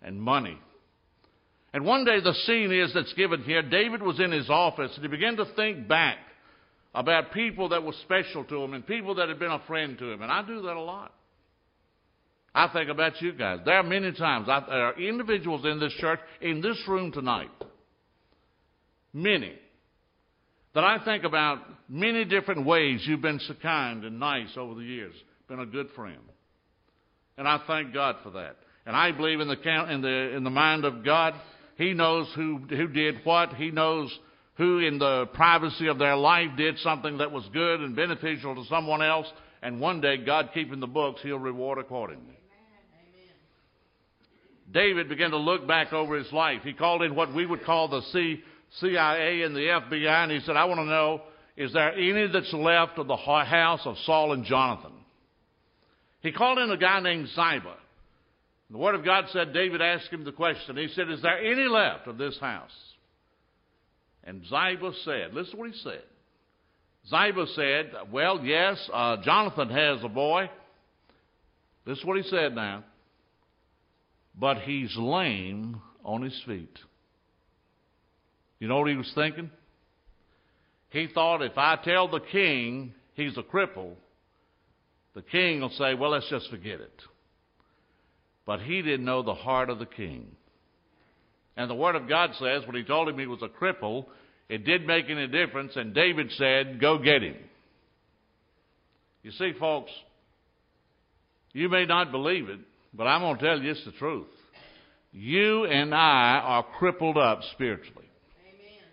and 0.00 0.20
money. 0.20 0.58
And 1.72 1.84
one 1.84 2.04
day 2.04 2.20
the 2.20 2.34
scene 2.44 2.72
is 2.72 2.92
that's 2.94 3.12
given 3.14 3.42
here, 3.42 3.62
David 3.62 4.02
was 4.02 4.20
in 4.20 4.30
his 4.30 4.50
office 4.50 4.92
and 4.94 5.02
he 5.02 5.08
began 5.08 5.36
to 5.36 5.46
think 5.56 5.88
back 5.88 6.18
about 6.94 7.32
people 7.32 7.70
that 7.70 7.82
were 7.82 7.94
special 8.02 8.44
to 8.44 8.62
him 8.62 8.74
and 8.74 8.86
people 8.86 9.14
that 9.14 9.28
had 9.28 9.38
been 9.38 9.50
a 9.50 9.62
friend 9.66 9.96
to 9.98 10.12
him. 10.12 10.20
And 10.20 10.30
I 10.30 10.46
do 10.46 10.62
that 10.62 10.76
a 10.76 10.80
lot. 10.80 11.12
I 12.54 12.68
think 12.68 12.90
about 12.90 13.20
you 13.22 13.32
guys. 13.32 13.60
There 13.64 13.74
are 13.74 13.82
many 13.82 14.12
times, 14.12 14.48
I, 14.48 14.60
there 14.68 14.86
are 14.86 15.00
individuals 15.00 15.64
in 15.64 15.80
this 15.80 15.92
church, 15.94 16.20
in 16.40 16.60
this 16.60 16.78
room 16.86 17.10
tonight, 17.10 17.50
many, 19.12 19.54
that 20.74 20.84
I 20.84 21.02
think 21.04 21.24
about 21.24 21.60
many 21.88 22.24
different 22.24 22.66
ways 22.66 23.02
you've 23.06 23.22
been 23.22 23.40
so 23.46 23.54
kind 23.62 24.04
and 24.04 24.20
nice 24.20 24.50
over 24.56 24.74
the 24.74 24.84
years, 24.84 25.14
been 25.48 25.60
a 25.60 25.66
good 25.66 25.88
friend. 25.96 26.20
And 27.38 27.48
I 27.48 27.60
thank 27.66 27.94
God 27.94 28.16
for 28.22 28.30
that. 28.30 28.56
And 28.84 28.94
I 28.94 29.12
believe 29.12 29.40
in 29.40 29.48
the, 29.48 29.90
in 29.90 30.02
the, 30.02 30.36
in 30.36 30.44
the 30.44 30.50
mind 30.50 30.84
of 30.84 31.04
God, 31.04 31.34
He 31.76 31.94
knows 31.94 32.30
who, 32.34 32.58
who 32.68 32.88
did 32.88 33.16
what. 33.24 33.54
He 33.54 33.70
knows 33.70 34.16
who, 34.56 34.80
in 34.80 34.98
the 34.98 35.26
privacy 35.32 35.86
of 35.86 35.98
their 35.98 36.16
life, 36.16 36.48
did 36.58 36.78
something 36.78 37.18
that 37.18 37.32
was 37.32 37.48
good 37.52 37.80
and 37.80 37.96
beneficial 37.96 38.54
to 38.54 38.64
someone 38.68 39.02
else. 39.02 39.26
And 39.62 39.80
one 39.80 40.00
day, 40.00 40.18
God 40.18 40.50
keeping 40.52 40.80
the 40.80 40.86
books, 40.86 41.20
He'll 41.22 41.38
reward 41.38 41.78
accordingly. 41.78 42.36
David 44.72 45.08
began 45.08 45.30
to 45.30 45.36
look 45.36 45.66
back 45.66 45.92
over 45.92 46.16
his 46.16 46.32
life. 46.32 46.62
He 46.64 46.72
called 46.72 47.02
in 47.02 47.14
what 47.14 47.34
we 47.34 47.44
would 47.44 47.64
call 47.64 47.88
the 47.88 48.00
C, 48.12 48.42
CIA 48.80 49.42
and 49.42 49.54
the 49.54 49.60
FBI, 49.60 50.24
and 50.24 50.32
he 50.32 50.40
said, 50.40 50.56
I 50.56 50.64
want 50.64 50.80
to 50.80 50.84
know, 50.84 51.20
is 51.56 51.72
there 51.72 51.92
any 51.92 52.28
that's 52.32 52.52
left 52.54 52.98
of 52.98 53.06
the 53.06 53.16
house 53.16 53.82
of 53.84 53.96
Saul 54.06 54.32
and 54.32 54.44
Jonathan? 54.44 54.92
He 56.20 56.32
called 56.32 56.58
in 56.58 56.70
a 56.70 56.78
guy 56.78 57.00
named 57.00 57.28
Ziba. 57.28 57.76
The 58.70 58.78
Word 58.78 58.94
of 58.94 59.04
God 59.04 59.26
said 59.32 59.52
David 59.52 59.82
asked 59.82 60.08
him 60.08 60.24
the 60.24 60.32
question. 60.32 60.78
He 60.78 60.88
said, 60.94 61.10
Is 61.10 61.20
there 61.20 61.38
any 61.38 61.68
left 61.68 62.06
of 62.06 62.16
this 62.16 62.38
house? 62.40 62.70
And 64.24 64.42
Ziba 64.44 64.92
said, 65.04 65.34
Listen 65.34 65.52
to 65.52 65.56
what 65.58 65.70
he 65.70 65.78
said. 65.82 66.02
Ziba 67.10 67.44
said, 67.54 67.92
Well, 68.10 68.40
yes, 68.42 68.78
uh, 68.90 69.18
Jonathan 69.22 69.68
has 69.68 70.02
a 70.02 70.08
boy. 70.08 70.48
This 71.84 71.98
is 71.98 72.04
what 72.04 72.16
he 72.16 72.22
said 72.30 72.54
now 72.54 72.84
but 74.38 74.58
he's 74.58 74.94
lame 74.96 75.80
on 76.04 76.22
his 76.22 76.40
feet. 76.46 76.78
You 78.58 78.68
know 78.68 78.78
what 78.78 78.90
he 78.90 78.96
was 78.96 79.10
thinking? 79.14 79.50
He 80.90 81.08
thought 81.12 81.42
if 81.42 81.56
I 81.56 81.76
tell 81.82 82.08
the 82.08 82.20
king 82.20 82.94
he's 83.14 83.36
a 83.36 83.42
cripple, 83.42 83.94
the 85.14 85.22
king 85.22 85.60
will 85.60 85.70
say, 85.70 85.94
well, 85.94 86.10
let's 86.10 86.28
just 86.30 86.50
forget 86.50 86.80
it. 86.80 87.02
But 88.46 88.60
he 88.60 88.82
didn't 88.82 89.04
know 89.04 89.22
the 89.22 89.34
heart 89.34 89.70
of 89.70 89.78
the 89.78 89.86
king. 89.86 90.26
And 91.56 91.70
the 91.70 91.74
Word 91.74 91.96
of 91.96 92.08
God 92.08 92.30
says 92.38 92.62
when 92.66 92.76
he 92.76 92.84
told 92.84 93.08
him 93.08 93.18
he 93.18 93.26
was 93.26 93.42
a 93.42 93.48
cripple, 93.48 94.06
it 94.48 94.64
did 94.64 94.86
make 94.86 95.06
any 95.08 95.28
difference, 95.28 95.72
and 95.76 95.94
David 95.94 96.30
said, 96.36 96.80
Go 96.80 96.98
get 96.98 97.22
him. 97.22 97.36
You 99.22 99.30
see, 99.32 99.52
folks, 99.58 99.90
you 101.52 101.68
may 101.68 101.86
not 101.86 102.10
believe 102.10 102.48
it, 102.48 102.58
but 102.94 103.04
I'm 103.04 103.20
going 103.20 103.38
to 103.38 103.42
tell 103.44 103.60
you 103.60 103.70
it's 103.70 103.84
the 103.84 103.92
truth. 103.92 104.26
You 105.12 105.64
and 105.64 105.94
I 105.94 106.40
are 106.42 106.66
crippled 106.78 107.18
up 107.18 107.40
spiritually. 107.52 108.08
Amen. 108.48 108.84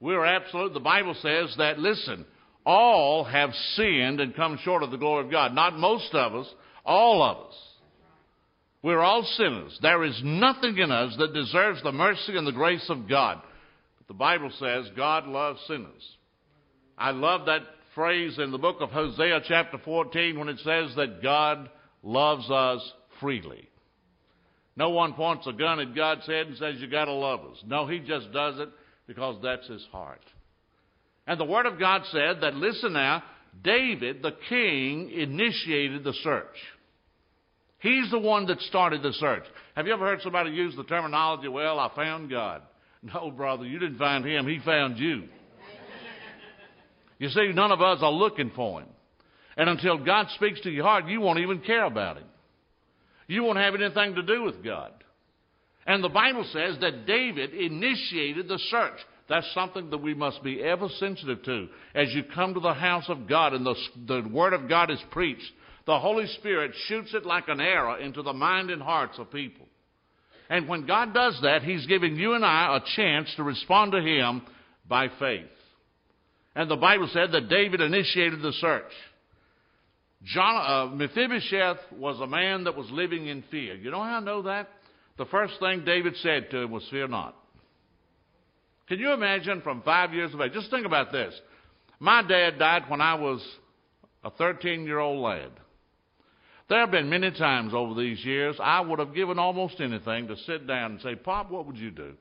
We're 0.00 0.24
absolute. 0.24 0.72
The 0.72 0.80
Bible 0.80 1.14
says 1.20 1.54
that, 1.58 1.78
listen, 1.78 2.24
all 2.64 3.24
have 3.24 3.50
sinned 3.74 4.20
and 4.20 4.34
come 4.34 4.58
short 4.62 4.82
of 4.82 4.90
the 4.90 4.96
glory 4.96 5.24
of 5.24 5.30
God. 5.30 5.54
Not 5.54 5.78
most 5.78 6.14
of 6.14 6.34
us, 6.34 6.46
all 6.84 7.22
of 7.22 7.48
us. 7.48 7.54
We're 8.82 9.02
all 9.02 9.24
sinners. 9.36 9.76
There 9.82 10.04
is 10.04 10.20
nothing 10.22 10.78
in 10.78 10.92
us 10.92 11.16
that 11.18 11.34
deserves 11.34 11.82
the 11.82 11.90
mercy 11.90 12.36
and 12.36 12.46
the 12.46 12.52
grace 12.52 12.86
of 12.88 13.08
God. 13.08 13.40
But 13.98 14.06
the 14.06 14.14
Bible 14.14 14.52
says 14.60 14.86
God 14.96 15.26
loves 15.26 15.58
sinners. 15.66 16.16
I 16.96 17.10
love 17.10 17.46
that 17.46 17.62
phrase 17.96 18.38
in 18.38 18.52
the 18.52 18.58
book 18.58 18.76
of 18.80 18.90
Hosea, 18.90 19.40
chapter 19.48 19.78
14, 19.84 20.38
when 20.38 20.48
it 20.48 20.58
says 20.58 20.94
that 20.96 21.20
God 21.20 21.68
loves 22.02 22.50
us 22.50 22.80
freely. 23.20 23.68
No 24.76 24.90
one 24.90 25.14
points 25.14 25.46
a 25.46 25.52
gun 25.52 25.80
at 25.80 25.94
God's 25.94 26.26
head 26.26 26.46
and 26.46 26.56
says, 26.56 26.74
You 26.78 26.86
got 26.86 27.06
to 27.06 27.12
love 27.12 27.40
us. 27.40 27.56
No, 27.66 27.86
He 27.86 27.98
just 27.98 28.32
does 28.32 28.58
it 28.58 28.68
because 29.06 29.36
that's 29.42 29.66
His 29.68 29.84
heart. 29.90 30.20
And 31.26 31.40
the 31.40 31.44
Word 31.44 31.66
of 31.66 31.78
God 31.78 32.02
said 32.12 32.42
that, 32.42 32.54
listen 32.54 32.92
now, 32.92 33.22
David, 33.62 34.22
the 34.22 34.36
king, 34.48 35.10
initiated 35.10 36.04
the 36.04 36.12
search. 36.22 36.44
He's 37.78 38.10
the 38.10 38.18
one 38.18 38.46
that 38.46 38.60
started 38.62 39.02
the 39.02 39.12
search. 39.14 39.44
Have 39.74 39.86
you 39.86 39.92
ever 39.92 40.06
heard 40.06 40.20
somebody 40.22 40.50
use 40.50 40.74
the 40.76 40.84
terminology, 40.84 41.48
well, 41.48 41.78
I 41.78 41.90
found 41.94 42.30
God? 42.30 42.62
No, 43.02 43.30
brother, 43.30 43.64
you 43.64 43.78
didn't 43.78 43.98
find 43.98 44.24
him, 44.24 44.46
he 44.46 44.58
found 44.64 44.98
you. 44.98 45.24
You 47.18 47.28
see, 47.28 47.52
none 47.54 47.72
of 47.72 47.80
us 47.80 47.98
are 48.02 48.12
looking 48.12 48.50
for 48.54 48.80
him. 48.80 48.88
And 49.56 49.68
until 49.70 49.98
God 49.98 50.26
speaks 50.34 50.60
to 50.62 50.70
your 50.70 50.84
heart, 50.84 51.06
you 51.06 51.20
won't 51.20 51.38
even 51.38 51.60
care 51.60 51.84
about 51.84 52.18
him. 52.18 52.26
You 53.26 53.42
won't 53.42 53.58
have 53.58 53.74
anything 53.74 54.14
to 54.14 54.22
do 54.22 54.42
with 54.42 54.62
God. 54.62 54.92
And 55.86 56.02
the 56.02 56.08
Bible 56.08 56.44
says 56.52 56.76
that 56.80 57.06
David 57.06 57.54
initiated 57.54 58.48
the 58.48 58.58
search. 58.70 58.98
That's 59.28 59.50
something 59.54 59.90
that 59.90 59.98
we 59.98 60.14
must 60.14 60.42
be 60.42 60.62
ever 60.62 60.88
sensitive 60.98 61.42
to. 61.44 61.68
As 61.94 62.12
you 62.12 62.22
come 62.34 62.54
to 62.54 62.60
the 62.60 62.74
house 62.74 63.06
of 63.08 63.28
God 63.28 63.54
and 63.54 63.64
the, 63.66 63.74
the 64.06 64.28
Word 64.28 64.52
of 64.52 64.68
God 64.68 64.90
is 64.90 65.02
preached, 65.10 65.50
the 65.86 65.98
Holy 65.98 66.26
Spirit 66.38 66.72
shoots 66.86 67.14
it 67.14 67.24
like 67.24 67.48
an 67.48 67.60
arrow 67.60 67.98
into 68.00 68.22
the 68.22 68.32
mind 68.32 68.70
and 68.70 68.82
hearts 68.82 69.18
of 69.18 69.30
people. 69.32 69.66
And 70.48 70.68
when 70.68 70.86
God 70.86 71.12
does 71.12 71.38
that, 71.42 71.62
He's 71.62 71.86
giving 71.86 72.16
you 72.16 72.34
and 72.34 72.44
I 72.44 72.76
a 72.76 72.96
chance 72.96 73.32
to 73.36 73.42
respond 73.42 73.92
to 73.92 74.00
Him 74.00 74.42
by 74.88 75.08
faith. 75.18 75.46
And 76.54 76.70
the 76.70 76.76
Bible 76.76 77.08
said 77.12 77.32
that 77.32 77.48
David 77.48 77.80
initiated 77.80 78.42
the 78.42 78.52
search. 78.52 78.92
John, 80.26 80.56
uh, 80.56 80.94
Mephibosheth 80.94 81.78
was 81.92 82.20
a 82.20 82.26
man 82.26 82.64
that 82.64 82.76
was 82.76 82.90
living 82.90 83.28
in 83.28 83.44
fear. 83.50 83.74
You 83.74 83.90
know 83.90 84.02
how 84.02 84.16
I 84.16 84.20
know 84.20 84.42
that? 84.42 84.68
The 85.18 85.26
first 85.26 85.54
thing 85.60 85.84
David 85.84 86.14
said 86.16 86.50
to 86.50 86.62
him 86.62 86.70
was, 86.72 86.86
Fear 86.90 87.08
not. 87.08 87.36
Can 88.88 88.98
you 88.98 89.12
imagine 89.12 89.62
from 89.62 89.82
five 89.82 90.12
years 90.12 90.34
of 90.34 90.40
age? 90.40 90.52
Just 90.52 90.70
think 90.70 90.84
about 90.84 91.12
this. 91.12 91.32
My 92.00 92.22
dad 92.22 92.58
died 92.58 92.82
when 92.88 93.00
I 93.00 93.14
was 93.14 93.44
a 94.24 94.30
13 94.30 94.84
year 94.84 94.98
old 94.98 95.22
lad. 95.22 95.50
There 96.68 96.80
have 96.80 96.90
been 96.90 97.08
many 97.08 97.30
times 97.30 97.72
over 97.72 97.94
these 97.94 98.24
years 98.24 98.56
I 98.60 98.80
would 98.80 98.98
have 98.98 99.14
given 99.14 99.38
almost 99.38 99.80
anything 99.80 100.26
to 100.26 100.36
sit 100.38 100.66
down 100.66 100.92
and 100.92 101.00
say, 101.00 101.14
Pop, 101.14 101.50
what 101.50 101.66
would 101.66 101.76
you 101.76 101.92
do? 101.92 102.14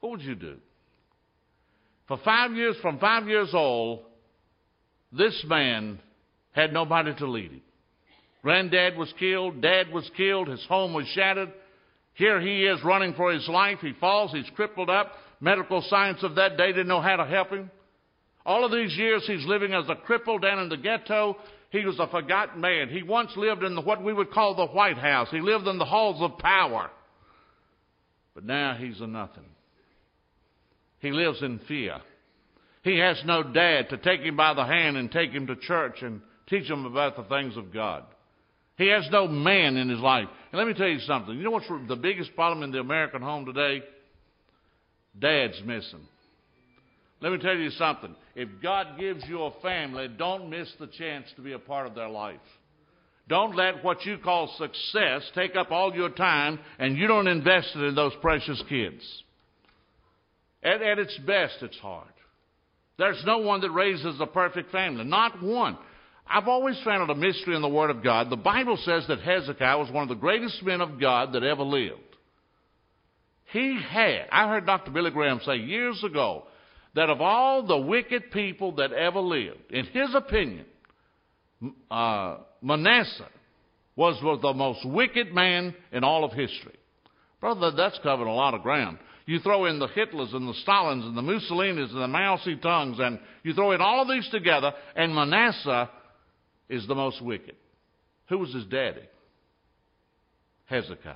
What 0.00 0.12
would 0.12 0.22
you 0.22 0.34
do? 0.34 0.56
For 2.06 2.18
five 2.22 2.52
years, 2.52 2.76
from 2.82 2.98
five 2.98 3.26
years 3.26 3.50
old, 3.54 4.04
this 5.10 5.42
man 5.48 5.98
had 6.54 6.72
nobody 6.72 7.14
to 7.16 7.26
lead 7.26 7.50
him. 7.50 7.62
Granddad 8.42 8.96
was 8.96 9.12
killed, 9.18 9.60
dad 9.60 9.90
was 9.90 10.08
killed, 10.16 10.48
his 10.48 10.64
home 10.66 10.94
was 10.94 11.06
shattered. 11.08 11.52
Here 12.14 12.40
he 12.40 12.64
is 12.64 12.82
running 12.84 13.14
for 13.14 13.32
his 13.32 13.46
life. 13.48 13.78
He 13.80 13.92
falls, 14.00 14.32
he's 14.32 14.48
crippled 14.54 14.88
up. 14.88 15.12
Medical 15.40 15.82
science 15.88 16.22
of 16.22 16.36
that 16.36 16.56
day 16.56 16.68
didn't 16.68 16.86
know 16.86 17.00
how 17.00 17.16
to 17.16 17.24
help 17.24 17.50
him. 17.50 17.70
All 18.46 18.64
of 18.64 18.70
these 18.70 18.96
years 18.96 19.24
he's 19.26 19.44
living 19.46 19.72
as 19.72 19.88
a 19.88 19.94
cripple 19.94 20.40
down 20.40 20.60
in 20.60 20.68
the 20.68 20.76
ghetto. 20.76 21.36
He 21.70 21.84
was 21.84 21.98
a 21.98 22.06
forgotten 22.06 22.60
man. 22.60 22.88
He 22.88 23.02
once 23.02 23.32
lived 23.36 23.64
in 23.64 23.74
the, 23.74 23.80
what 23.80 24.04
we 24.04 24.12
would 24.12 24.30
call 24.30 24.54
the 24.54 24.66
White 24.66 24.98
House. 24.98 25.28
He 25.30 25.40
lived 25.40 25.66
in 25.66 25.78
the 25.78 25.84
halls 25.84 26.22
of 26.22 26.38
power. 26.38 26.90
But 28.34 28.44
now 28.44 28.76
he's 28.78 29.00
a 29.00 29.06
nothing. 29.06 29.44
He 30.98 31.10
lives 31.10 31.42
in 31.42 31.58
fear. 31.66 31.96
He 32.82 32.98
has 32.98 33.20
no 33.24 33.42
dad 33.42 33.88
to 33.90 33.96
take 33.96 34.20
him 34.20 34.36
by 34.36 34.54
the 34.54 34.64
hand 34.64 34.96
and 34.96 35.10
take 35.10 35.30
him 35.30 35.46
to 35.46 35.56
church 35.56 35.96
and 36.02 36.20
teach 36.48 36.68
them 36.68 36.86
about 36.86 37.16
the 37.16 37.24
things 37.24 37.56
of 37.56 37.72
God. 37.72 38.04
He 38.76 38.88
has 38.88 39.06
no 39.10 39.28
man 39.28 39.76
in 39.76 39.88
his 39.88 40.00
life. 40.00 40.28
And 40.52 40.58
let 40.58 40.66
me 40.66 40.74
tell 40.74 40.88
you 40.88 40.98
something. 41.00 41.36
You 41.36 41.44
know 41.44 41.50
what's 41.50 41.68
the 41.88 41.96
biggest 41.96 42.34
problem 42.34 42.62
in 42.64 42.72
the 42.72 42.80
American 42.80 43.22
home 43.22 43.46
today? 43.46 43.82
Dad's 45.18 45.60
missing. 45.64 46.06
Let 47.20 47.32
me 47.32 47.38
tell 47.38 47.56
you 47.56 47.70
something. 47.70 48.14
If 48.34 48.48
God 48.62 48.98
gives 48.98 49.24
you 49.28 49.44
a 49.44 49.52
family, 49.62 50.08
don't 50.08 50.50
miss 50.50 50.70
the 50.78 50.88
chance 50.88 51.26
to 51.36 51.42
be 51.42 51.52
a 51.52 51.58
part 51.58 51.86
of 51.86 51.94
their 51.94 52.08
life. 52.08 52.40
Don't 53.28 53.56
let 53.56 53.82
what 53.82 54.04
you 54.04 54.18
call 54.18 54.54
success 54.58 55.22
take 55.34 55.56
up 55.56 55.70
all 55.70 55.94
your 55.94 56.10
time 56.10 56.58
and 56.78 56.98
you 56.98 57.06
don't 57.06 57.28
invest 57.28 57.68
it 57.74 57.82
in 57.82 57.94
those 57.94 58.12
precious 58.20 58.62
kids. 58.68 59.02
At, 60.62 60.82
at 60.82 60.98
its 60.98 61.16
best, 61.26 61.54
it's 61.62 61.78
hard. 61.78 62.08
There's 62.98 63.22
no 63.24 63.38
one 63.38 63.60
that 63.62 63.70
raises 63.70 64.20
a 64.20 64.26
perfect 64.26 64.70
family. 64.70 65.04
Not 65.04 65.42
one. 65.42 65.78
I've 66.26 66.48
always 66.48 66.80
found 66.84 67.08
it 67.08 67.16
a 67.16 67.18
mystery 67.18 67.54
in 67.54 67.62
the 67.62 67.68
Word 67.68 67.90
of 67.90 68.02
God. 68.02 68.30
The 68.30 68.36
Bible 68.36 68.78
says 68.84 69.04
that 69.08 69.20
Hezekiah 69.20 69.78
was 69.78 69.90
one 69.90 70.02
of 70.02 70.08
the 70.08 70.14
greatest 70.14 70.62
men 70.62 70.80
of 70.80 70.98
God 70.98 71.32
that 71.32 71.42
ever 71.42 71.62
lived. 71.62 72.00
He 73.52 73.80
had, 73.88 74.26
I 74.32 74.48
heard 74.48 74.66
Dr. 74.66 74.90
Billy 74.90 75.10
Graham 75.10 75.40
say 75.44 75.56
years 75.56 76.02
ago, 76.02 76.44
that 76.94 77.10
of 77.10 77.20
all 77.20 77.66
the 77.66 77.78
wicked 77.78 78.30
people 78.30 78.76
that 78.76 78.92
ever 78.92 79.20
lived, 79.20 79.70
in 79.70 79.84
his 79.86 80.14
opinion, 80.14 80.64
uh, 81.90 82.38
Manasseh 82.62 83.28
was, 83.96 84.20
was 84.22 84.40
the 84.42 84.52
most 84.52 84.84
wicked 84.84 85.32
man 85.32 85.74
in 85.92 86.04
all 86.04 86.24
of 86.24 86.32
history. 86.32 86.74
Brother, 87.40 87.70
that's 87.70 87.98
covering 88.02 88.28
a 88.28 88.34
lot 88.34 88.54
of 88.54 88.62
ground. 88.62 88.98
You 89.26 89.38
throw 89.38 89.66
in 89.66 89.78
the 89.78 89.88
Hitlers 89.88 90.34
and 90.34 90.48
the 90.48 90.54
Stalins 90.66 91.04
and 91.04 91.16
the 91.16 91.22
Mussolinis 91.22 91.90
and 91.90 92.02
the 92.02 92.08
Mao 92.08 92.38
Zedongs, 92.38 93.00
and 93.00 93.18
you 93.42 93.54
throw 93.54 93.72
in 93.72 93.80
all 93.80 94.02
of 94.02 94.08
these 94.08 94.28
together, 94.30 94.72
and 94.96 95.14
Manasseh 95.14 95.90
is 96.68 96.86
the 96.86 96.94
most 96.94 97.22
wicked. 97.22 97.56
Who 98.28 98.38
was 98.38 98.52
his 98.52 98.64
daddy? 98.66 99.08
Hezekiah. 100.66 101.14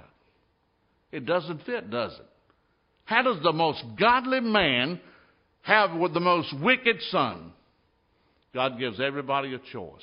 It 1.11 1.25
doesn't 1.25 1.65
fit, 1.65 1.91
does 1.91 2.13
it? 2.13 2.27
How 3.05 3.23
does 3.23 3.43
the 3.43 3.53
most 3.53 3.83
godly 3.99 4.41
man 4.41 5.01
have 5.63 5.95
with 5.95 6.13
the 6.13 6.21
most 6.21 6.55
wicked 6.61 6.97
son? 7.11 7.53
God 8.53 8.79
gives 8.79 9.01
everybody 9.01 9.55
a 9.55 9.59
choice. 9.73 10.03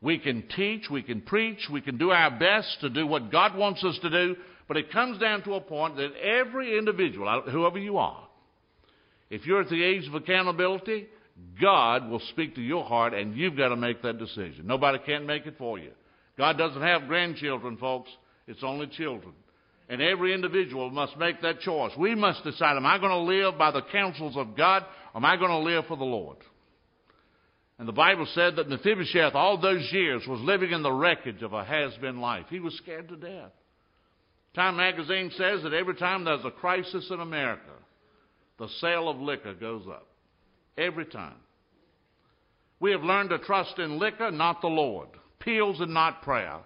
We 0.00 0.18
can 0.18 0.44
teach, 0.54 0.90
we 0.90 1.02
can 1.02 1.20
preach, 1.20 1.68
we 1.72 1.80
can 1.80 1.96
do 1.96 2.10
our 2.10 2.30
best 2.30 2.80
to 2.80 2.90
do 2.90 3.06
what 3.06 3.30
God 3.30 3.56
wants 3.56 3.82
us 3.84 3.98
to 4.02 4.10
do, 4.10 4.36
but 4.68 4.76
it 4.76 4.92
comes 4.92 5.20
down 5.20 5.42
to 5.44 5.54
a 5.54 5.60
point 5.60 5.96
that 5.96 6.12
every 6.16 6.76
individual, 6.76 7.42
whoever 7.50 7.78
you 7.78 7.98
are, 7.98 8.26
if 9.30 9.46
you're 9.46 9.62
at 9.62 9.68
the 9.68 9.82
age 9.82 10.06
of 10.06 10.14
accountability, 10.14 11.06
God 11.60 12.08
will 12.08 12.20
speak 12.30 12.54
to 12.54 12.62
your 12.62 12.84
heart 12.84 13.14
and 13.14 13.36
you've 13.36 13.56
got 13.56 13.68
to 13.68 13.76
make 13.76 14.02
that 14.02 14.18
decision. 14.18 14.66
Nobody 14.66 14.98
can't 15.04 15.26
make 15.26 15.46
it 15.46 15.56
for 15.58 15.78
you. 15.78 15.90
God 16.38 16.58
doesn't 16.58 16.82
have 16.82 17.06
grandchildren, 17.08 17.76
folks. 17.76 18.10
It's 18.46 18.62
only 18.62 18.86
children. 18.86 19.32
And 19.88 20.02
every 20.02 20.34
individual 20.34 20.90
must 20.90 21.16
make 21.16 21.40
that 21.42 21.60
choice. 21.60 21.92
We 21.98 22.14
must 22.14 22.42
decide, 22.42 22.76
am 22.76 22.86
I 22.86 22.98
going 22.98 23.10
to 23.10 23.18
live 23.18 23.56
by 23.56 23.70
the 23.70 23.82
counsels 23.92 24.36
of 24.36 24.56
God 24.56 24.84
or 25.14 25.18
am 25.18 25.24
I 25.24 25.36
going 25.36 25.50
to 25.50 25.58
live 25.58 25.86
for 25.86 25.96
the 25.96 26.04
Lord? 26.04 26.38
And 27.78 27.86
the 27.86 27.92
Bible 27.92 28.26
said 28.34 28.56
that 28.56 28.68
Mephibosheth, 28.68 29.34
all 29.34 29.60
those 29.60 29.86
years, 29.92 30.22
was 30.26 30.40
living 30.40 30.72
in 30.72 30.82
the 30.82 30.92
wreckage 30.92 31.42
of 31.42 31.52
a 31.52 31.62
has-been 31.62 32.20
life. 32.20 32.46
He 32.48 32.58
was 32.58 32.76
scared 32.78 33.08
to 33.10 33.16
death. 33.16 33.52
Time 34.54 34.76
magazine 34.76 35.30
says 35.36 35.62
that 35.62 35.74
every 35.74 35.94
time 35.94 36.24
there's 36.24 36.44
a 36.44 36.50
crisis 36.50 37.10
in 37.10 37.20
America, 37.20 37.72
the 38.58 38.68
sale 38.80 39.10
of 39.10 39.18
liquor 39.18 39.52
goes 39.52 39.82
up. 39.86 40.06
Every 40.78 41.06
time. 41.06 41.36
We 42.80 42.92
have 42.92 43.02
learned 43.02 43.30
to 43.30 43.38
trust 43.38 43.78
in 43.78 43.98
liquor, 43.98 44.30
not 44.30 44.60
the 44.60 44.68
Lord. 44.68 45.08
Pills 45.38 45.80
and 45.80 45.94
not 45.94 46.22
prayer. 46.22 46.58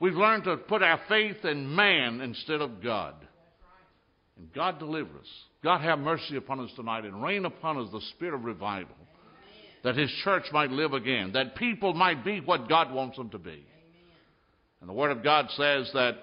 We've 0.00 0.14
learned 0.14 0.44
to 0.44 0.56
put 0.56 0.82
our 0.82 1.00
faith 1.08 1.44
in 1.44 1.74
man 1.74 2.20
instead 2.20 2.60
of 2.60 2.82
God. 2.82 3.14
And 4.36 4.52
God 4.52 4.78
deliver 4.78 5.18
us. 5.18 5.26
God 5.62 5.80
have 5.80 5.98
mercy 5.98 6.36
upon 6.36 6.60
us 6.60 6.70
tonight 6.76 7.04
and 7.04 7.22
rain 7.22 7.44
upon 7.44 7.78
us 7.78 7.88
the 7.92 8.00
spirit 8.14 8.34
of 8.34 8.44
revival. 8.44 8.94
That 9.84 9.96
His 9.96 10.10
church 10.24 10.44
might 10.52 10.70
live 10.70 10.92
again. 10.92 11.32
That 11.32 11.56
people 11.56 11.94
might 11.94 12.24
be 12.24 12.40
what 12.40 12.68
God 12.68 12.92
wants 12.92 13.16
them 13.16 13.30
to 13.30 13.38
be. 13.38 13.64
And 14.80 14.88
the 14.88 14.94
Word 14.94 15.10
of 15.10 15.24
God 15.24 15.46
says 15.50 15.90
that 15.94 16.16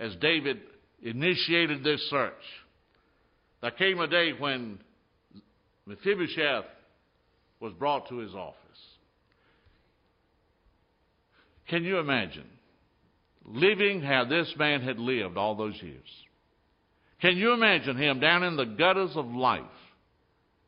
as 0.00 0.16
David 0.16 0.60
initiated 1.02 1.84
this 1.84 2.00
search, 2.08 2.32
there 3.60 3.70
came 3.70 4.00
a 4.00 4.08
day 4.08 4.32
when 4.36 4.78
Mephibosheth 5.86 6.64
was 7.60 7.72
brought 7.74 8.08
to 8.08 8.18
his 8.18 8.34
office. 8.34 8.56
Can 11.68 11.84
you 11.84 11.98
imagine 11.98 12.46
living 13.44 14.02
how 14.02 14.24
this 14.24 14.52
man 14.58 14.82
had 14.82 14.98
lived 14.98 15.36
all 15.36 15.54
those 15.54 15.80
years? 15.80 16.08
Can 17.20 17.36
you 17.36 17.52
imagine 17.52 17.96
him 17.96 18.20
down 18.20 18.42
in 18.42 18.56
the 18.56 18.64
gutters 18.64 19.12
of 19.14 19.26
life 19.26 19.62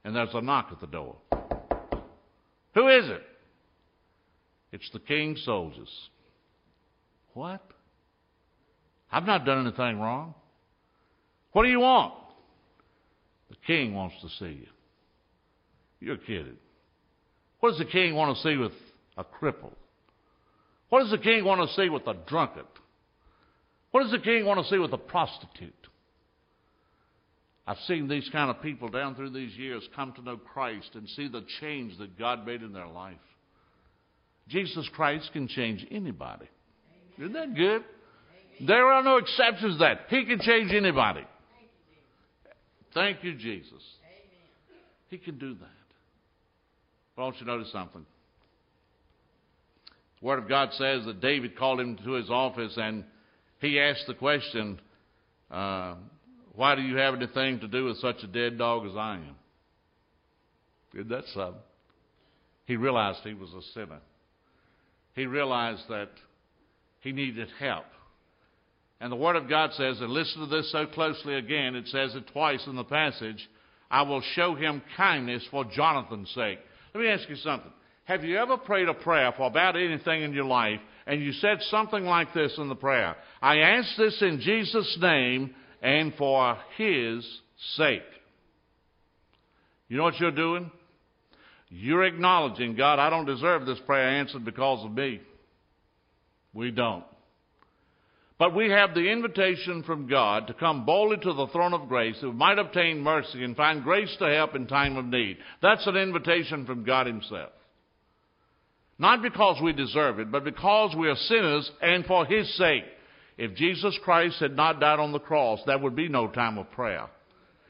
and 0.04 0.14
there's 0.14 0.34
a 0.34 0.40
knock 0.40 0.68
at 0.72 0.80
the 0.80 0.86
door? 0.86 1.16
Who 2.74 2.88
is 2.88 3.08
it? 3.08 3.22
It's 4.72 4.90
the 4.92 4.98
king's 4.98 5.42
soldiers. 5.44 5.90
What? 7.34 7.62
I've 9.10 9.26
not 9.26 9.44
done 9.44 9.66
anything 9.66 10.00
wrong. 10.00 10.34
What 11.52 11.62
do 11.64 11.68
you 11.68 11.80
want? 11.80 12.14
The 13.50 13.56
king 13.66 13.94
wants 13.94 14.16
to 14.22 14.28
see 14.40 14.60
you. 14.60 14.66
You're 16.00 16.16
kidding. 16.16 16.56
What 17.60 17.70
does 17.70 17.78
the 17.78 17.84
king 17.86 18.14
want 18.14 18.36
to 18.36 18.42
see 18.42 18.56
with 18.56 18.72
a 19.16 19.24
cripple? 19.24 19.72
What 20.90 21.00
does 21.00 21.10
the 21.10 21.18
king 21.18 21.44
want 21.44 21.68
to 21.68 21.74
see 21.74 21.88
with 21.88 22.06
a 22.06 22.14
drunkard? 22.28 22.66
What 23.90 24.02
does 24.02 24.12
the 24.12 24.18
king 24.18 24.44
want 24.44 24.60
to 24.60 24.70
see 24.70 24.78
with 24.78 24.92
a 24.92 24.98
prostitute? 24.98 25.72
I've 27.66 27.78
seen 27.86 28.08
these 28.08 28.28
kind 28.30 28.50
of 28.50 28.60
people 28.60 28.88
down 28.88 29.14
through 29.14 29.30
these 29.30 29.56
years 29.56 29.82
come 29.96 30.12
to 30.14 30.22
know 30.22 30.36
Christ 30.36 30.90
and 30.94 31.08
see 31.08 31.28
the 31.28 31.44
change 31.60 31.96
that 31.98 32.18
God 32.18 32.46
made 32.46 32.62
in 32.62 32.72
their 32.72 32.86
life. 32.86 33.16
Jesus 34.48 34.88
Christ 34.94 35.30
can 35.32 35.48
change 35.48 35.86
anybody. 35.90 36.46
Isn't 37.18 37.32
that 37.32 37.54
good? 37.54 37.82
There 38.66 38.86
are 38.86 39.02
no 39.02 39.16
exceptions 39.16 39.76
to 39.76 39.78
that. 39.78 40.00
He 40.10 40.26
can 40.26 40.40
change 40.40 40.72
anybody. 40.72 41.24
Thank 42.92 43.24
you, 43.24 43.34
Jesus. 43.34 43.82
He 45.08 45.18
can 45.18 45.38
do 45.38 45.54
that. 45.54 45.68
But 47.14 47.22
I 47.22 47.24
want 47.26 47.36
you 47.40 47.46
to 47.46 47.52
notice 47.52 47.72
something. 47.72 48.04
The 50.20 50.26
Word 50.26 50.38
of 50.38 50.48
God 50.48 50.70
says 50.72 51.04
that 51.04 51.20
David 51.20 51.56
called 51.56 51.80
him 51.80 51.96
to 52.04 52.12
his 52.12 52.30
office 52.30 52.74
and 52.76 53.04
he 53.60 53.78
asked 53.78 54.04
the 54.06 54.14
question, 54.14 54.80
uh, 55.50 55.94
Why 56.54 56.74
do 56.74 56.82
you 56.82 56.96
have 56.96 57.14
anything 57.14 57.60
to 57.60 57.68
do 57.68 57.84
with 57.86 57.98
such 57.98 58.22
a 58.22 58.26
dead 58.26 58.58
dog 58.58 58.86
as 58.86 58.96
I 58.96 59.14
am? 59.16 59.36
Did 60.94 61.08
that 61.08 61.24
something? 61.34 61.60
He 62.66 62.76
realized 62.76 63.20
he 63.24 63.34
was 63.34 63.52
a 63.52 63.62
sinner. 63.74 64.00
He 65.14 65.26
realized 65.26 65.82
that 65.88 66.10
he 67.00 67.12
needed 67.12 67.48
help. 67.58 67.84
And 69.00 69.12
the 69.12 69.16
Word 69.16 69.36
of 69.36 69.48
God 69.48 69.72
says, 69.74 70.00
and 70.00 70.10
listen 70.10 70.40
to 70.40 70.46
this 70.46 70.72
so 70.72 70.86
closely 70.86 71.34
again, 71.34 71.74
it 71.74 71.86
says 71.88 72.14
it 72.14 72.24
twice 72.32 72.64
in 72.66 72.76
the 72.76 72.84
passage, 72.84 73.48
I 73.90 74.02
will 74.02 74.22
show 74.34 74.54
him 74.54 74.82
kindness 74.96 75.46
for 75.50 75.64
Jonathan's 75.64 76.30
sake. 76.30 76.58
Let 76.94 77.00
me 77.00 77.08
ask 77.08 77.28
you 77.28 77.36
something. 77.36 77.72
Have 78.04 78.22
you 78.22 78.38
ever 78.38 78.56
prayed 78.56 78.88
a 78.88 78.94
prayer 78.94 79.32
for 79.36 79.48
about 79.48 79.76
anything 79.76 80.22
in 80.22 80.32
your 80.32 80.44
life 80.44 80.78
and 81.06 81.20
you 81.20 81.32
said 81.32 81.58
something 81.62 82.04
like 82.04 82.32
this 82.32 82.54
in 82.56 82.68
the 82.68 82.76
prayer? 82.76 83.16
I 83.42 83.58
ask 83.58 83.88
this 83.96 84.22
in 84.22 84.40
Jesus' 84.40 84.96
name 85.00 85.54
and 85.82 86.14
for 86.14 86.56
His 86.76 87.26
sake. 87.76 88.02
You 89.88 89.96
know 89.96 90.04
what 90.04 90.20
you're 90.20 90.30
doing? 90.30 90.70
You're 91.68 92.04
acknowledging, 92.04 92.76
God, 92.76 93.00
I 93.00 93.10
don't 93.10 93.26
deserve 93.26 93.66
this 93.66 93.80
prayer 93.86 94.08
answered 94.20 94.44
because 94.44 94.84
of 94.84 94.92
me. 94.92 95.20
We 96.52 96.70
don't. 96.70 97.04
But 98.44 98.54
we 98.54 98.68
have 98.68 98.92
the 98.92 99.10
invitation 99.10 99.82
from 99.84 100.06
God 100.06 100.48
to 100.48 100.52
come 100.52 100.84
boldly 100.84 101.16
to 101.16 101.32
the 101.32 101.46
throne 101.46 101.72
of 101.72 101.88
grace 101.88 102.16
that 102.20 102.28
we 102.28 102.34
might 102.34 102.58
obtain 102.58 103.00
mercy 103.00 103.42
and 103.42 103.56
find 103.56 103.82
grace 103.82 104.14
to 104.18 104.28
help 104.28 104.54
in 104.54 104.66
time 104.66 104.98
of 104.98 105.06
need. 105.06 105.38
That's 105.62 105.86
an 105.86 105.96
invitation 105.96 106.66
from 106.66 106.84
God 106.84 107.06
Himself. 107.06 107.52
Not 108.98 109.22
because 109.22 109.62
we 109.62 109.72
deserve 109.72 110.18
it, 110.18 110.30
but 110.30 110.44
because 110.44 110.94
we 110.94 111.08
are 111.08 111.16
sinners 111.16 111.70
and 111.80 112.04
for 112.04 112.26
His 112.26 112.54
sake. 112.58 112.84
If 113.38 113.54
Jesus 113.54 113.98
Christ 114.04 114.36
had 114.40 114.54
not 114.54 114.78
died 114.78 115.00
on 115.00 115.12
the 115.12 115.20
cross, 115.20 115.60
there 115.64 115.78
would 115.78 115.96
be 115.96 116.10
no 116.10 116.28
time 116.28 116.58
of 116.58 116.70
prayer. 116.70 117.06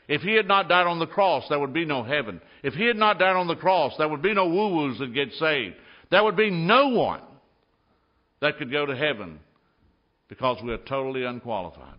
If 0.09 0.23
He 0.23 0.35
had 0.35 0.49
not 0.49 0.69
died 0.69 0.89
on 0.89 0.99
the 0.99 1.07
cross, 1.07 1.45
there 1.49 1.61
would 1.61 1.73
be 1.73 1.85
no 1.85 2.03
heaven. 2.03 2.41
If 2.65 2.75
He 2.75 2.87
had 2.87 2.97
not 2.97 3.21
died 3.21 3.37
on 3.37 3.47
the 3.47 3.55
cross, 3.55 3.93
there 3.97 4.09
would 4.09 4.23
be 4.23 4.35
no 4.35 4.49
woo-woos 4.49 4.99
that 4.99 5.15
get 5.15 5.31
saved. 5.35 5.77
There 6.11 6.25
would 6.25 6.37
be 6.37 6.51
no 6.51 6.89
one 6.89 7.23
that 8.41 8.59
could 8.59 8.73
go 8.73 8.87
to 8.87 8.97
heaven 8.97 9.39
because 10.29 10.59
we 10.63 10.73
are 10.73 10.79
totally 10.79 11.25
unqualified. 11.25 11.99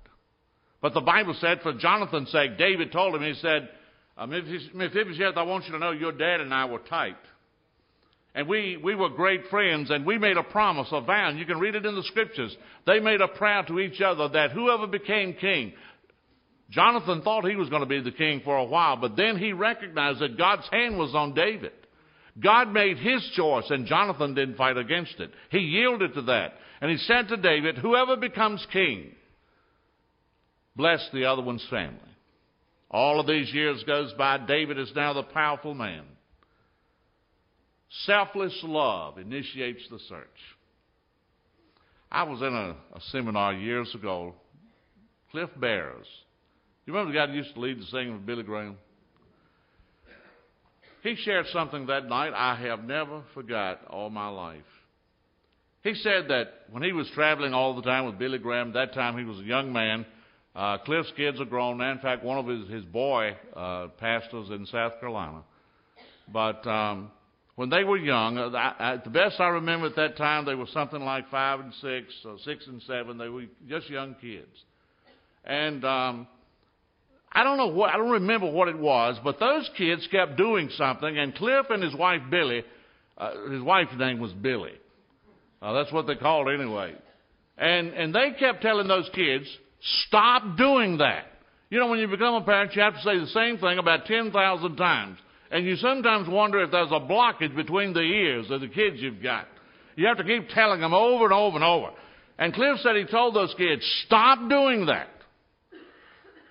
But 0.82 0.94
the 0.94 1.02
Bible 1.02 1.36
said, 1.40 1.62
for 1.62 1.74
Jonathan's 1.74 2.32
sake, 2.32 2.58
David 2.58 2.92
told 2.92 3.16
him, 3.16 3.24
he 3.24 3.34
said, 3.36 3.70
um, 4.18 4.30
Mephibosheth, 4.30 5.36
I 5.36 5.44
want 5.44 5.66
you 5.66 5.74
to 5.74 5.80
know 5.80 5.92
your 5.92 6.12
dad 6.12 6.42
and 6.42 6.54
I 6.54 6.66
were 6.66 6.80
tight. 6.80 7.18
And 8.34 8.48
we, 8.50 8.78
we 8.78 8.96
were 8.96 9.10
great 9.10 9.46
friends, 9.50 9.90
and 9.92 10.06
we 10.06 10.18
made 10.18 10.36
a 10.36 10.44
promise, 10.44 10.90
a 10.92 11.00
vow, 11.00 11.30
and 11.30 11.40
you 11.40 11.46
can 11.46 11.58
read 11.58 11.76
it 11.76 11.86
in 11.86 11.96
the 11.96 12.04
scriptures. 12.04 12.56
They 12.86 13.00
made 13.00 13.22
a 13.22 13.30
prayer 13.30 13.64
to 13.68 13.80
each 13.80 14.02
other 14.02 14.28
that 14.30 14.52
whoever 14.52 14.88
became 14.88 15.34
king, 15.34 15.74
Jonathan 16.70 17.22
thought 17.22 17.46
he 17.46 17.56
was 17.56 17.70
going 17.70 17.82
to 17.82 17.88
be 17.88 18.02
the 18.02 18.12
king 18.12 18.42
for 18.44 18.58
a 18.58 18.66
while, 18.66 18.98
but 18.98 19.16
then 19.16 19.38
he 19.38 19.54
recognized 19.54 20.20
that 20.20 20.38
God's 20.38 20.68
hand 20.70 20.98
was 20.98 21.16
on 21.16 21.34
David. 21.34 21.72
God 22.42 22.72
made 22.74 22.98
his 22.98 23.26
choice, 23.36 23.66
and 23.70 23.86
Jonathan 23.86 24.34
didn't 24.34 24.58
fight 24.58 24.78
against 24.78 25.20
it. 25.20 25.32
He 25.52 25.60
yielded 25.60 26.14
to 26.16 26.22
that. 26.24 26.54
And 26.82 26.92
he 26.92 26.98
said 26.98 27.30
to 27.30 27.38
David, 27.38 27.78
Whoever 27.78 28.18
becomes 28.18 28.66
king, 28.74 29.12
bless 30.76 31.08
the 31.14 31.26
other 31.26 31.42
one's 31.42 31.66
family. 31.70 32.00
All 32.92 33.20
of 33.20 33.28
these 33.28 33.54
years 33.54 33.84
goes 33.86 34.14
by. 34.18 34.38
David 34.38 34.78
is 34.78 34.92
now 34.96 35.14
the 35.14 35.24
powerful 35.24 35.74
man. 35.74 36.04
Selfless 38.06 38.58
love 38.64 39.18
initiates 39.18 39.88
the 39.90 40.00
search. 40.10 40.28
I 42.12 42.24
was 42.24 42.42
in 42.42 42.54
a, 42.54 42.76
a 42.96 43.02
seminar 43.12 43.54
years 43.54 43.94
ago. 43.96 44.36
Cliff 45.32 45.50
Barrows. 45.60 46.06
You 46.86 46.94
remember 46.94 47.12
the 47.12 47.20
guy 47.20 47.32
who 47.32 47.38
used 47.38 47.54
to 47.56 47.60
lead 47.60 47.80
the 47.80 47.86
singing 47.86 48.14
with 48.14 48.26
Billy 48.26 48.44
Graham? 48.44 48.78
He 51.06 51.16
shared 51.18 51.46
something 51.54 51.86
that 51.86 52.08
night 52.08 52.34
I 52.36 52.56
have 52.68 52.84
never 52.84 53.22
forgot 53.36 53.80
all 53.92 54.10
my 54.10 54.28
life. 54.28 54.64
He 55.84 55.94
said 55.94 56.30
that 56.30 56.48
when 56.72 56.82
he 56.82 56.94
was 56.94 57.08
traveling 57.14 57.54
all 57.54 57.76
the 57.76 57.84
time 57.84 58.08
with 58.08 58.18
Billy 58.18 58.40
Graham, 58.40 58.74
that 58.74 58.96
time 58.96 59.16
he 59.16 59.24
was 59.24 59.38
a 59.38 59.44
young 59.44 59.72
man. 59.72 60.08
Uh, 60.56 60.80
Cliff's 60.80 61.14
kids 61.16 61.40
are 61.40 61.46
grown 61.46 61.78
now. 61.78 61.92
In 61.92 62.00
fact, 62.00 62.24
one 62.24 62.40
of 62.40 62.48
his, 62.48 62.68
his 62.70 62.84
boy 62.86 63.38
uh, 63.56 63.90
pastors 64.00 64.50
in 64.50 64.66
South 64.66 65.00
Carolina. 65.00 65.44
But 66.34 66.66
um, 66.66 67.12
when 67.56 67.70
they 67.70 67.84
were 67.84 67.98
young, 67.98 68.40
uh, 68.40 68.50
I, 68.58 68.94
I, 68.94 68.98
the 68.98 69.12
best 69.12 69.40
I 69.40 69.50
remember 69.50 69.86
at 69.86 69.96
that 69.98 70.18
time, 70.18 70.46
they 70.46 70.56
were 70.56 70.66
something 70.74 71.02
like 71.02 71.30
five 71.30 71.60
and 71.60 71.72
six, 71.82 72.16
or 72.26 72.38
six 72.44 72.66
and 72.66 72.82
seven. 72.82 73.20
They 73.20 73.30
were 73.30 73.44
just 73.70 73.92
young 73.92 74.16
kids. 74.20 74.58
And 75.44 75.86
um, 75.86 76.28
I 77.36 77.44
don't 77.44 77.58
know 77.58 77.68
what, 77.68 77.90
I 77.94 77.98
don't 77.98 78.12
remember 78.12 78.50
what 78.50 78.70
it 78.70 78.78
was, 78.78 79.18
but 79.22 79.42
those 79.42 79.70
kids 79.78 80.08
kept 80.10 80.38
doing 80.38 80.70
something, 80.78 81.18
and 81.18 81.36
Cliff 81.36 81.66
and 81.70 81.84
his 81.84 81.94
wife 81.94 82.22
Billie, 82.32 82.64
uh, 83.18 83.50
his 83.50 83.62
wife's 83.62 83.92
name 83.98 84.20
was 84.20 84.32
Billie. 84.32 84.80
Uh, 85.62 85.74
that's 85.74 85.92
what 85.92 86.08
they 86.08 86.16
called 86.16 86.48
anyway. 86.48 86.96
And, 87.58 87.90
and 87.90 88.16
they 88.16 88.32
kept 88.40 88.62
telling 88.62 88.88
those 88.88 89.10
kids, 89.14 89.46
stop 90.08 90.58
doing 90.58 91.00
that. 91.00 91.26
You 91.70 91.80
know, 91.80 91.88
when 91.88 92.00
you 92.00 92.08
become 92.08 92.36
a 92.36 92.42
parent, 92.42 92.74
you 92.74 92.82
have 92.82 92.94
to 92.94 93.02
say 93.02 93.20
the 93.20 93.28
same 93.28 93.58
thing 93.58 93.80
about 93.80 94.06
10,000 94.06 94.76
times. 94.78 95.18
And 95.52 95.66
you 95.66 95.76
sometimes 95.76 96.30
wonder 96.30 96.64
if 96.64 96.72
there's 96.72 96.92
a 96.92 97.02
blockage 97.02 97.56
between 97.56 97.94
the 97.94 98.00
ears 98.00 98.50
of 98.50 98.62
the 98.62 98.68
kids 98.68 98.98
you've 99.00 99.22
got. 99.22 99.46
You 99.98 100.08
have 100.08 100.18
to 100.18 100.24
keep 100.24 100.50
telling 100.50 100.80
them 100.80 100.94
over 100.94 101.26
and 101.26 101.34
over 101.34 101.56
and 101.56 101.64
over. 101.66 101.90
And 102.38 102.54
Cliff 102.54 102.78
said 102.82 102.96
he 102.96 103.06
told 103.06 103.36
those 103.36 103.54
kids, 103.58 103.82
stop 104.06 104.50
doing 104.50 104.86
that. 104.86 105.08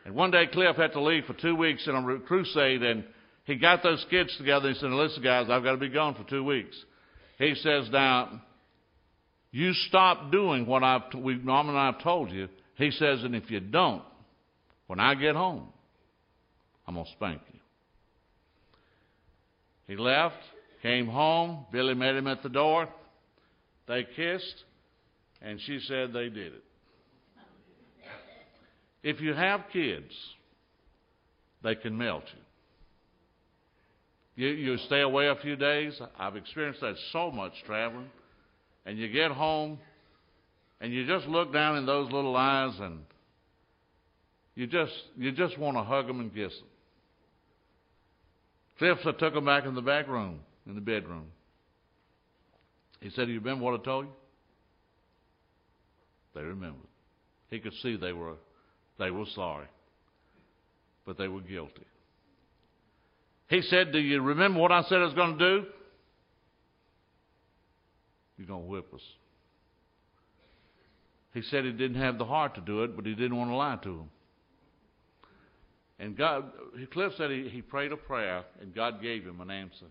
And 0.04 0.14
one 0.14 0.30
day 0.30 0.46
Cliff 0.46 0.76
had 0.76 0.92
to 0.92 1.00
leave 1.00 1.24
for 1.24 1.32
two 1.32 1.56
weeks 1.56 1.86
in 1.86 1.94
a 1.94 2.18
crusade, 2.20 2.82
and 2.82 3.04
he 3.44 3.56
got 3.56 3.82
those 3.82 4.04
kids 4.10 4.36
together. 4.36 4.68
And 4.68 4.76
he 4.76 4.80
said, 4.80 4.90
"Listen, 4.90 5.22
guys, 5.22 5.48
I've 5.48 5.62
got 5.62 5.72
to 5.72 5.78
be 5.78 5.88
gone 5.88 6.14
for 6.14 6.24
two 6.28 6.44
weeks." 6.44 6.76
He 7.38 7.54
says, 7.54 7.88
"Now, 7.90 8.42
you 9.50 9.72
stop 9.72 10.30
doing 10.30 10.66
what 10.66 10.82
I've 10.82 11.10
t- 11.10 11.18
we, 11.18 11.36
Mom 11.36 11.68
and 11.68 11.78
I 11.78 11.86
have 11.86 12.02
told 12.02 12.30
you." 12.30 12.48
He 12.76 12.90
says, 12.90 13.24
"And 13.24 13.34
if 13.34 13.50
you 13.50 13.60
don't, 13.60 14.02
when 14.86 15.00
I 15.00 15.14
get 15.14 15.36
home, 15.36 15.68
I'm 16.86 16.94
gonna 16.94 17.08
spank 17.10 17.40
you." 17.52 17.60
He 19.86 19.96
left, 19.96 20.42
came 20.82 21.06
home. 21.06 21.66
Billie 21.72 21.94
met 21.94 22.14
him 22.14 22.26
at 22.26 22.42
the 22.42 22.48
door. 22.48 22.88
They 23.86 24.04
kissed, 24.04 24.64
and 25.40 25.60
she 25.60 25.80
said 25.80 26.12
they 26.12 26.28
did 26.28 26.54
it. 26.54 26.64
If 29.04 29.20
you 29.20 29.34
have 29.34 29.60
kids, 29.70 30.12
they 31.62 31.74
can 31.74 31.96
melt 31.96 32.24
you. 34.34 34.46
You, 34.46 34.54
you 34.54 34.78
stay 34.78 35.02
away 35.02 35.28
a 35.28 35.36
few 35.36 35.56
days. 35.56 36.00
I've 36.18 36.36
experienced 36.36 36.80
that 36.80 36.96
so 37.12 37.30
much 37.30 37.52
traveling. 37.66 38.08
And 38.86 38.98
you 38.98 39.08
get 39.12 39.30
home, 39.30 39.78
and 40.80 40.92
you 40.92 41.06
just 41.06 41.26
look 41.26 41.52
down 41.52 41.76
in 41.76 41.84
those 41.84 42.10
little 42.10 42.34
eyes, 42.34 42.72
and 42.80 43.00
you 44.54 44.66
just 44.66 44.92
you 45.16 45.32
just 45.32 45.58
want 45.58 45.76
to 45.76 45.82
hug 45.82 46.06
them 46.06 46.20
and 46.20 46.34
kiss 46.34 46.52
them. 46.58 46.68
Cliff 48.78 49.16
took 49.18 49.34
them 49.34 49.44
back 49.44 49.64
in 49.64 49.74
the 49.74 49.82
back 49.82 50.08
room, 50.08 50.40
in 50.66 50.74
the 50.74 50.80
bedroom. 50.80 51.26
He 53.00 53.10
said, 53.10 53.28
"You 53.28 53.38
remember 53.38 53.64
what 53.64 53.80
I 53.80 53.82
told 53.84 54.06
you?" 54.06 54.12
They 56.34 56.42
remembered. 56.42 56.88
He 57.50 57.60
could 57.60 57.74
see 57.82 57.96
they 57.96 58.12
were 58.12 58.34
they 58.98 59.10
were 59.10 59.26
sorry, 59.34 59.66
but 61.04 61.18
they 61.18 61.28
were 61.28 61.40
guilty. 61.40 61.86
He 63.48 63.62
said, 63.62 63.92
Do 63.92 63.98
you 63.98 64.22
remember 64.22 64.60
what 64.60 64.72
I 64.72 64.82
said 64.82 64.98
I 64.98 65.04
was 65.04 65.14
going 65.14 65.38
to 65.38 65.60
do? 65.60 65.66
You're 68.36 68.46
going 68.46 68.64
to 68.64 68.68
whip 68.68 68.92
us. 68.94 69.00
He 71.34 71.42
said 71.42 71.64
he 71.64 71.72
didn't 71.72 72.00
have 72.00 72.18
the 72.18 72.24
heart 72.24 72.54
to 72.54 72.60
do 72.60 72.84
it, 72.84 72.96
but 72.96 73.04
he 73.04 73.14
didn't 73.14 73.36
want 73.36 73.50
to 73.50 73.56
lie 73.56 73.76
to 73.82 73.88
them. 73.88 74.10
And 75.98 76.16
God, 76.16 76.44
Cliff 76.92 77.12
said 77.16 77.30
he, 77.30 77.48
he 77.48 77.62
prayed 77.62 77.92
a 77.92 77.96
prayer, 77.96 78.44
and 78.60 78.74
God 78.74 79.02
gave 79.02 79.24
him 79.24 79.40
an 79.40 79.50
answer. 79.50 79.86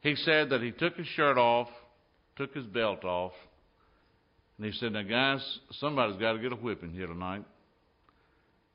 He 0.00 0.16
said 0.16 0.50
that 0.50 0.62
he 0.62 0.70
took 0.70 0.96
his 0.96 1.06
shirt 1.06 1.38
off, 1.38 1.68
took 2.36 2.54
his 2.54 2.66
belt 2.66 3.04
off, 3.04 3.32
and 4.56 4.66
he 4.66 4.72
said, 4.72 4.92
Now, 4.92 5.02
guys, 5.02 5.58
somebody's 5.72 6.20
got 6.20 6.34
to 6.34 6.38
get 6.38 6.52
a 6.52 6.56
whipping 6.56 6.92
here 6.92 7.06
tonight. 7.06 7.44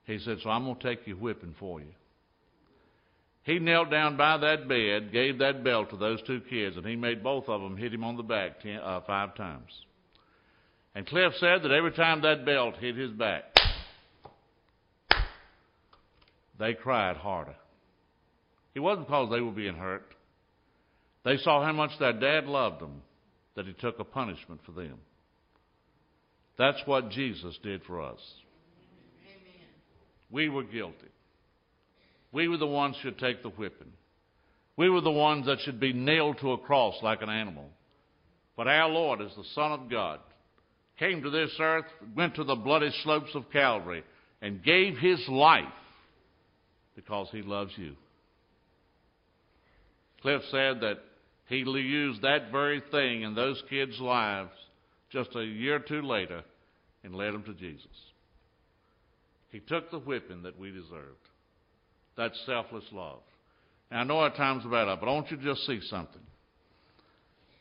He 0.06 0.20
said, 0.20 0.38
So 0.44 0.50
I'm 0.50 0.66
going 0.66 0.78
to 0.78 0.84
take 0.84 1.08
your 1.08 1.18
whipping 1.18 1.56
for 1.60 1.80
you. 1.80 1.94
He 3.44 3.60
knelt 3.60 3.90
down 3.90 4.18
by 4.18 4.38
that 4.38 4.68
bed, 4.68 5.12
gave 5.12 5.40
that 5.40 5.64
belt 5.64 5.90
to 5.92 5.98
those 5.98 6.22
two 6.28 6.42
kids, 6.50 6.78
and 6.78 6.86
he 6.86 6.96
made 6.96 7.24
both 7.24 7.48
of 7.48 7.62
them 7.62 7.78
hit 7.78 7.94
him 7.94 8.04
on 8.04 8.18
the 8.18 8.24
back 8.24 8.60
ten, 8.62 8.80
uh, 8.80 9.02
five 9.08 9.36
times. 9.36 9.72
And 10.94 11.08
Cliff 11.08 11.34
said 11.40 11.64
that 11.64 11.72
every 11.72 11.94
time 11.94 12.22
that 12.22 12.46
belt 12.46 12.76
hit 12.78 12.96
his 12.96 13.12
back, 13.12 13.44
they 16.60 16.74
cried 16.74 17.16
harder. 17.16 17.56
It 18.76 18.82
wasn't 18.82 19.08
because 19.08 19.30
they 19.32 19.42
were 19.42 19.52
being 19.52 19.76
hurt. 19.76 20.06
They 21.24 21.38
saw 21.38 21.64
how 21.64 21.72
much 21.72 21.92
their 22.00 22.14
dad 22.14 22.46
loved 22.46 22.82
them 22.82 23.02
that 23.56 23.66
he 23.66 23.74
took 23.74 24.00
a 24.00 24.04
punishment 24.04 24.62
for 24.66 24.74
them. 24.74 25.00
That's 26.60 26.82
what 26.86 27.10
Jesus 27.10 27.58
did 27.64 27.84
for 27.88 28.02
us. 28.02 28.20
Amen. 29.26 29.66
We 30.30 30.50
were 30.50 30.64
guilty. 30.64 31.08
We 32.34 32.50
were 32.50 32.58
the 32.58 32.68
ones 32.68 32.98
who 33.02 33.10
should 33.10 33.18
take 33.18 33.42
the 33.42 33.50
whipping. 33.50 33.94
We 34.76 34.90
were 34.90 35.00
the 35.00 35.10
ones 35.10 35.46
that 35.46 35.60
should 35.62 35.80
be 35.80 35.94
nailed 35.94 36.40
to 36.42 36.52
a 36.52 36.58
cross 36.58 36.96
like 37.02 37.22
an 37.22 37.30
animal. 37.30 37.70
But 38.58 38.68
our 38.68 38.90
Lord, 38.90 39.22
as 39.22 39.34
the 39.38 39.46
Son 39.56 39.72
of 39.72 39.90
God, 39.90 40.20
came 41.00 41.24
to 41.24 41.30
this 41.30 41.52
earth, 41.62 41.86
went 42.14 42.36
to 42.36 42.44
the 42.44 42.56
bloody 42.56 42.92
slopes 43.04 43.34
of 43.36 43.50
Calvary, 43.52 44.04
and 44.42 44.62
gave 44.62 44.98
his 44.98 45.26
life 45.30 45.64
because 46.94 47.30
he 47.32 47.42
loves 47.42 47.72
you. 47.78 47.96
Cliff 50.22 50.42
said 50.52 50.82
that 50.82 50.98
he 51.48 51.60
used 51.60 52.22
that 52.22 52.52
very 52.52 52.82
thing 52.92 53.22
in 53.22 53.34
those 53.34 53.64
kids' 53.70 53.98
lives 54.02 54.52
just 55.12 55.36
a 55.36 55.44
year 55.44 55.76
or 55.76 55.80
two 55.80 56.02
later 56.02 56.44
and 57.04 57.16
led 57.16 57.34
them 57.34 57.44
to 57.44 57.54
Jesus. 57.54 57.88
He 59.52 59.60
took 59.60 59.90
the 59.90 60.00
whipping 60.00 60.44
that 60.44 60.60
we 60.60 60.72
deserved. 60.72 61.18
That's 62.16 62.40
selfless 62.46 62.84
love. 62.92 63.20
Now, 63.92 64.02
I 64.02 64.04
know 64.04 64.20
our 64.20 64.36
time's 64.36 64.66
about 64.66 64.88
up, 64.88 65.00
but 65.00 65.10
I 65.10 65.14
want 65.14 65.32
you 65.32 65.38
to 65.38 65.44
just 65.44 65.66
see 65.66 65.80
something. 65.90 66.22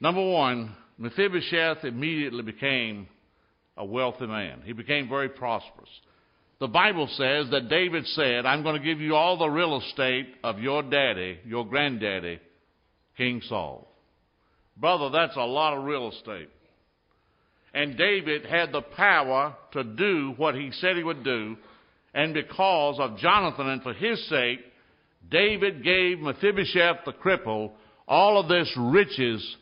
Number 0.00 0.24
one, 0.30 0.74
Mephibosheth 0.98 1.84
immediately 1.84 2.42
became 2.42 3.08
a 3.76 3.84
wealthy 3.84 4.26
man. 4.26 4.62
He 4.64 4.72
became 4.72 5.08
very 5.08 5.28
prosperous. 5.28 5.88
The 6.60 6.66
Bible 6.66 7.06
says 7.12 7.50
that 7.52 7.68
David 7.68 8.04
said, 8.08 8.44
I'm 8.44 8.64
going 8.64 8.76
to 8.76 8.84
give 8.84 9.00
you 9.00 9.14
all 9.14 9.38
the 9.38 9.48
real 9.48 9.80
estate 9.80 10.26
of 10.42 10.58
your 10.58 10.82
daddy, 10.82 11.38
your 11.46 11.64
granddaddy, 11.64 12.40
King 13.16 13.40
Saul. 13.48 13.86
Brother, 14.76 15.10
that's 15.10 15.36
a 15.36 15.40
lot 15.40 15.76
of 15.76 15.84
real 15.84 16.10
estate. 16.10 16.50
And 17.74 17.96
David 17.96 18.46
had 18.46 18.72
the 18.72 18.82
power 18.82 19.54
to 19.72 19.84
do 19.84 20.34
what 20.36 20.54
he 20.54 20.70
said 20.72 20.96
he 20.96 21.02
would 21.02 21.24
do. 21.24 21.56
And 22.14 22.34
because 22.34 22.98
of 22.98 23.18
Jonathan 23.18 23.68
and 23.68 23.82
for 23.82 23.92
his 23.92 24.26
sake, 24.28 24.60
David 25.30 25.84
gave 25.84 26.18
Mephibosheth 26.18 27.04
the 27.04 27.12
cripple 27.12 27.72
all 28.06 28.40
of 28.40 28.48
this 28.48 28.72
riches 28.76 29.56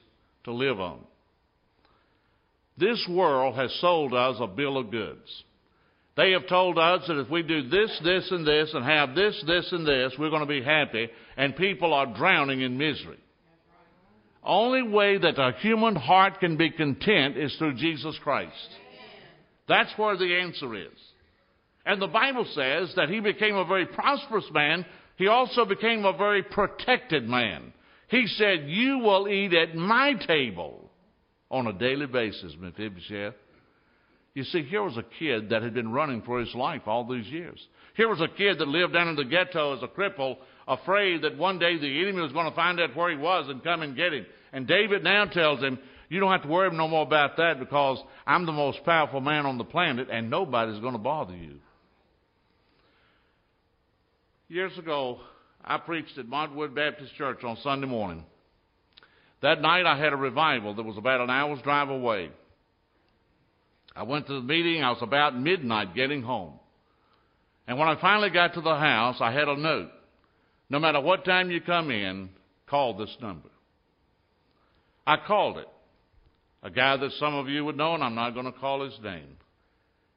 to 0.44 0.52
live 0.52 0.78
on. 0.78 1.00
This 2.78 3.04
world 3.10 3.56
has 3.56 3.74
sold 3.80 4.14
us 4.14 4.36
a 4.38 4.46
bill 4.46 4.76
of 4.76 4.90
goods. 4.90 5.44
They 6.16 6.32
have 6.32 6.46
told 6.48 6.78
us 6.78 7.02
that 7.08 7.20
if 7.20 7.28
we 7.28 7.42
do 7.42 7.68
this, 7.68 8.00
this, 8.02 8.30
and 8.30 8.46
this, 8.46 8.70
and 8.72 8.84
have 8.84 9.14
this, 9.14 9.42
this, 9.46 9.68
and 9.72 9.86
this, 9.86 10.14
we're 10.18 10.30
going 10.30 10.40
to 10.40 10.46
be 10.46 10.62
happy, 10.62 11.08
and 11.36 11.56
people 11.56 11.92
are 11.92 12.14
drowning 12.14 12.62
in 12.62 12.78
misery. 12.78 13.18
Only 14.46 14.82
way 14.82 15.18
that 15.18 15.38
a 15.38 15.56
human 15.60 15.96
heart 15.96 16.38
can 16.38 16.56
be 16.56 16.70
content 16.70 17.36
is 17.36 17.54
through 17.56 17.74
Jesus 17.74 18.16
Christ. 18.22 18.52
That's 19.68 19.92
where 19.96 20.16
the 20.16 20.36
answer 20.36 20.74
is. 20.76 20.98
And 21.84 22.00
the 22.00 22.06
Bible 22.06 22.46
says 22.54 22.92
that 22.96 23.08
he 23.08 23.20
became 23.20 23.56
a 23.56 23.64
very 23.64 23.86
prosperous 23.86 24.48
man. 24.52 24.86
He 25.16 25.26
also 25.26 25.64
became 25.64 26.04
a 26.04 26.16
very 26.16 26.42
protected 26.44 27.28
man. 27.28 27.72
He 28.08 28.26
said, 28.26 28.64
You 28.66 28.98
will 28.98 29.28
eat 29.28 29.52
at 29.52 29.74
my 29.74 30.14
table 30.26 30.90
on 31.50 31.66
a 31.66 31.72
daily 31.72 32.06
basis, 32.06 32.54
Mephibosheth. 32.58 33.34
You 34.34 34.44
see, 34.44 34.62
here 34.64 34.82
was 34.82 34.98
a 34.98 35.18
kid 35.18 35.48
that 35.50 35.62
had 35.62 35.74
been 35.74 35.92
running 35.92 36.22
for 36.22 36.38
his 36.38 36.54
life 36.54 36.82
all 36.86 37.04
these 37.04 37.26
years. 37.26 37.58
Here 37.96 38.08
was 38.08 38.20
a 38.20 38.36
kid 38.36 38.58
that 38.58 38.68
lived 38.68 38.92
down 38.92 39.08
in 39.08 39.16
the 39.16 39.24
ghetto 39.24 39.74
as 39.74 39.82
a 39.82 39.88
cripple, 39.88 40.36
afraid 40.68 41.22
that 41.22 41.38
one 41.38 41.58
day 41.58 41.78
the 41.78 42.02
enemy 42.02 42.20
was 42.20 42.32
going 42.32 42.48
to 42.48 42.54
find 42.54 42.78
out 42.78 42.94
where 42.94 43.10
he 43.10 43.16
was 43.16 43.48
and 43.48 43.64
come 43.64 43.82
and 43.82 43.96
get 43.96 44.12
him. 44.12 44.26
And 44.52 44.66
David 44.66 45.04
now 45.04 45.24
tells 45.26 45.60
him, 45.60 45.78
You 46.08 46.20
don't 46.20 46.32
have 46.32 46.42
to 46.42 46.48
worry 46.48 46.70
no 46.70 46.88
more 46.88 47.02
about 47.02 47.36
that 47.36 47.58
because 47.58 47.98
I'm 48.26 48.46
the 48.46 48.52
most 48.52 48.84
powerful 48.84 49.20
man 49.20 49.46
on 49.46 49.58
the 49.58 49.64
planet 49.64 50.08
and 50.10 50.30
nobody's 50.30 50.80
going 50.80 50.94
to 50.94 50.98
bother 50.98 51.34
you. 51.34 51.56
Years 54.48 54.76
ago, 54.78 55.18
I 55.64 55.78
preached 55.78 56.16
at 56.18 56.26
Montwood 56.26 56.74
Baptist 56.74 57.14
Church 57.16 57.42
on 57.42 57.56
Sunday 57.62 57.88
morning. 57.88 58.24
That 59.42 59.60
night 59.60 59.86
I 59.86 59.98
had 59.98 60.12
a 60.12 60.16
revival 60.16 60.74
that 60.74 60.84
was 60.84 60.96
about 60.96 61.20
an 61.20 61.30
hour's 61.30 61.60
drive 61.62 61.88
away. 61.88 62.30
I 63.94 64.04
went 64.04 64.26
to 64.28 64.34
the 64.34 64.40
meeting. 64.40 64.82
I 64.82 64.90
was 64.90 65.02
about 65.02 65.38
midnight 65.38 65.94
getting 65.94 66.22
home. 66.22 66.54
And 67.66 67.78
when 67.78 67.88
I 67.88 68.00
finally 68.00 68.30
got 68.30 68.54
to 68.54 68.60
the 68.60 68.76
house, 68.76 69.16
I 69.20 69.32
had 69.32 69.48
a 69.48 69.56
note. 69.56 69.90
No 70.68 70.78
matter 70.78 71.00
what 71.00 71.24
time 71.24 71.50
you 71.50 71.60
come 71.60 71.90
in, 71.90 72.30
call 72.68 72.96
this 72.96 73.14
number. 73.20 73.48
I 75.06 75.16
called 75.26 75.58
it. 75.58 75.68
A 76.62 76.70
guy 76.70 76.96
that 76.96 77.12
some 77.12 77.34
of 77.34 77.48
you 77.48 77.64
would 77.64 77.76
know, 77.76 77.94
and 77.94 78.02
I'm 78.02 78.14
not 78.14 78.34
going 78.34 78.46
to 78.46 78.58
call 78.58 78.84
his 78.84 78.98
name. 79.02 79.36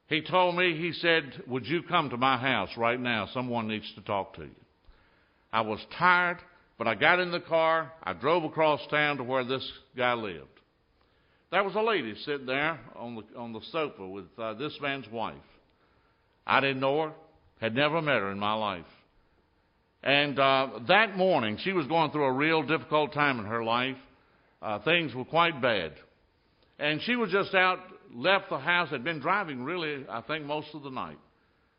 He 0.08 0.22
told 0.22 0.56
me, 0.56 0.76
he 0.76 0.92
said, 0.92 1.42
Would 1.46 1.66
you 1.66 1.82
come 1.84 2.10
to 2.10 2.16
my 2.16 2.36
house 2.36 2.70
right 2.76 2.98
now? 2.98 3.28
Someone 3.32 3.68
needs 3.68 3.90
to 3.94 4.00
talk 4.00 4.34
to 4.34 4.42
you. 4.42 4.50
I 5.52 5.60
was 5.60 5.78
tired, 5.96 6.38
but 6.78 6.88
I 6.88 6.96
got 6.96 7.20
in 7.20 7.30
the 7.30 7.40
car. 7.40 7.92
I 8.02 8.14
drove 8.14 8.42
across 8.42 8.80
town 8.90 9.18
to 9.18 9.22
where 9.22 9.44
this 9.44 9.66
guy 9.96 10.14
lived. 10.14 10.48
There 11.52 11.62
was 11.62 11.74
a 11.74 11.82
lady 11.82 12.14
sitting 12.24 12.46
there 12.46 12.80
on 12.96 13.16
the, 13.16 13.38
on 13.38 13.52
the 13.52 13.60
sofa 13.70 14.06
with 14.06 14.26
uh, 14.38 14.54
this 14.54 14.76
man's 14.80 15.08
wife. 15.08 15.34
I 16.46 16.60
didn't 16.60 16.80
know 16.80 17.02
her, 17.02 17.12
had 17.60 17.74
never 17.74 18.00
met 18.00 18.20
her 18.20 18.30
in 18.30 18.38
my 18.38 18.54
life. 18.54 18.84
And 20.02 20.38
uh, 20.38 20.68
that 20.88 21.16
morning, 21.16 21.58
she 21.62 21.72
was 21.72 21.86
going 21.86 22.10
through 22.10 22.24
a 22.24 22.32
real 22.32 22.62
difficult 22.62 23.12
time 23.12 23.38
in 23.38 23.46
her 23.46 23.62
life. 23.62 23.96
Uh, 24.62 24.78
things 24.80 25.14
were 25.14 25.24
quite 25.24 25.60
bad. 25.60 25.92
And 26.78 27.00
she 27.02 27.16
was 27.16 27.30
just 27.30 27.54
out, 27.54 27.78
left 28.14 28.50
the 28.50 28.58
house, 28.58 28.90
had 28.90 29.04
been 29.04 29.20
driving 29.20 29.62
really, 29.62 30.06
I 30.08 30.20
think, 30.22 30.44
most 30.44 30.68
of 30.74 30.82
the 30.82 30.90
night. 30.90 31.18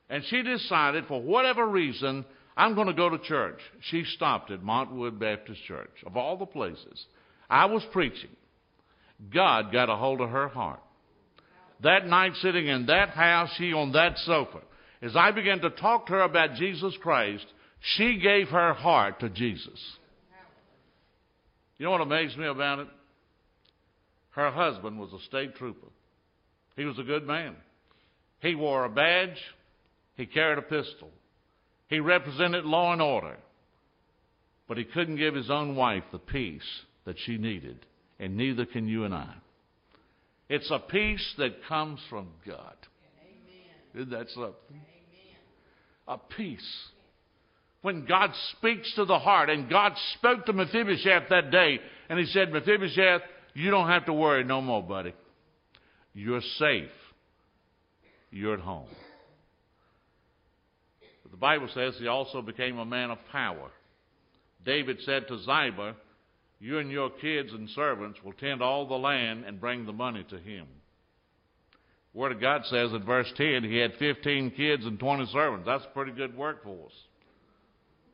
And 0.09 0.23
she 0.29 0.43
decided, 0.43 1.05
for 1.07 1.21
whatever 1.21 1.67
reason, 1.67 2.25
I'm 2.57 2.75
going 2.75 2.87
to 2.87 2.93
go 2.93 3.09
to 3.09 3.17
church. 3.19 3.59
She 3.89 4.03
stopped 4.03 4.51
at 4.51 4.61
Montwood 4.61 5.19
Baptist 5.19 5.63
Church, 5.65 5.91
of 6.05 6.17
all 6.17 6.37
the 6.37 6.45
places. 6.45 7.05
I 7.49 7.65
was 7.65 7.83
preaching. 7.91 8.29
God 9.33 9.71
got 9.71 9.89
a 9.89 9.95
hold 9.95 10.21
of 10.21 10.29
her 10.29 10.47
heart. 10.47 10.81
That 11.81 12.05
night, 12.05 12.33
sitting 12.41 12.67
in 12.67 12.87
that 12.87 13.09
house, 13.09 13.49
she 13.57 13.73
on 13.73 13.93
that 13.93 14.17
sofa, 14.19 14.59
as 15.01 15.15
I 15.15 15.31
began 15.31 15.59
to 15.61 15.69
talk 15.69 16.07
to 16.07 16.13
her 16.13 16.21
about 16.21 16.55
Jesus 16.55 16.95
Christ, 17.01 17.45
she 17.95 18.19
gave 18.19 18.49
her 18.49 18.73
heart 18.73 19.19
to 19.21 19.29
Jesus. 19.29 19.79
You 21.81 21.85
know 21.85 21.93
what 21.93 22.01
amazed 22.01 22.37
me 22.37 22.45
about 22.45 22.77
it? 22.77 22.87
Her 24.33 24.51
husband 24.51 24.99
was 24.99 25.11
a 25.13 25.25
state 25.25 25.55
trooper. 25.55 25.87
He 26.75 26.85
was 26.85 26.99
a 26.99 27.03
good 27.03 27.25
man. 27.25 27.55
He 28.39 28.53
wore 28.53 28.85
a 28.85 28.89
badge. 28.89 29.41
He 30.15 30.27
carried 30.27 30.59
a 30.59 30.61
pistol. 30.61 31.09
He 31.87 31.99
represented 31.99 32.65
law 32.65 32.93
and 32.93 33.01
order. 33.01 33.35
But 34.67 34.77
he 34.77 34.83
couldn't 34.83 35.15
give 35.15 35.33
his 35.33 35.49
own 35.49 35.75
wife 35.75 36.03
the 36.11 36.19
peace 36.19 36.61
that 37.05 37.15
she 37.25 37.39
needed 37.39 37.83
and 38.19 38.37
neither 38.37 38.67
can 38.67 38.87
you 38.87 39.05
and 39.05 39.15
I. 39.15 39.33
It's 40.49 40.69
a 40.69 40.77
peace 40.77 41.33
that 41.39 41.65
comes 41.67 41.99
from 42.11 42.27
God. 42.45 42.75
Amen. 43.23 43.95
Isn't 43.95 44.11
that 44.11 44.29
something? 44.29 44.53
Amen. 44.69 45.37
A 46.07 46.19
peace. 46.19 46.91
When 47.81 48.05
God 48.05 48.31
speaks 48.57 48.93
to 48.95 49.05
the 49.05 49.17
heart, 49.17 49.49
and 49.49 49.69
God 49.69 49.93
spoke 50.17 50.45
to 50.45 50.53
Mephibosheth 50.53 51.29
that 51.29 51.51
day, 51.51 51.79
and 52.09 52.19
he 52.19 52.25
said, 52.25 52.51
Mephibosheth, 52.51 53.21
you 53.53 53.71
don't 53.71 53.87
have 53.87 54.05
to 54.05 54.13
worry 54.13 54.43
no 54.43 54.61
more, 54.61 54.83
buddy. 54.83 55.13
You're 56.13 56.41
safe. 56.57 56.91
You're 58.29 58.53
at 58.53 58.59
home. 58.59 58.87
But 61.23 61.31
the 61.31 61.37
Bible 61.37 61.69
says 61.73 61.95
he 61.97 62.07
also 62.07 62.41
became 62.41 62.77
a 62.77 62.85
man 62.85 63.11
of 63.11 63.17
power. 63.31 63.71
David 64.63 64.97
said 65.01 65.27
to 65.27 65.39
Ziba, 65.39 65.95
you 66.59 66.77
and 66.77 66.91
your 66.91 67.09
kids 67.09 67.51
and 67.51 67.67
servants 67.71 68.19
will 68.23 68.33
tend 68.33 68.61
all 68.61 68.87
the 68.87 68.93
land 68.93 69.45
and 69.45 69.59
bring 69.59 69.85
the 69.85 69.93
money 69.93 70.23
to 70.29 70.37
him. 70.37 70.67
Word 72.13 72.33
of 72.33 72.41
God 72.41 72.61
says 72.65 72.91
in 72.91 73.03
verse 73.03 73.31
10 73.35 73.63
he 73.63 73.77
had 73.77 73.93
15 73.97 74.51
kids 74.51 74.85
and 74.85 74.99
20 74.99 75.25
servants. 75.27 75.65
That's 75.65 75.85
a 75.85 75.93
pretty 75.93 76.11
good 76.11 76.37
workforce. 76.37 76.93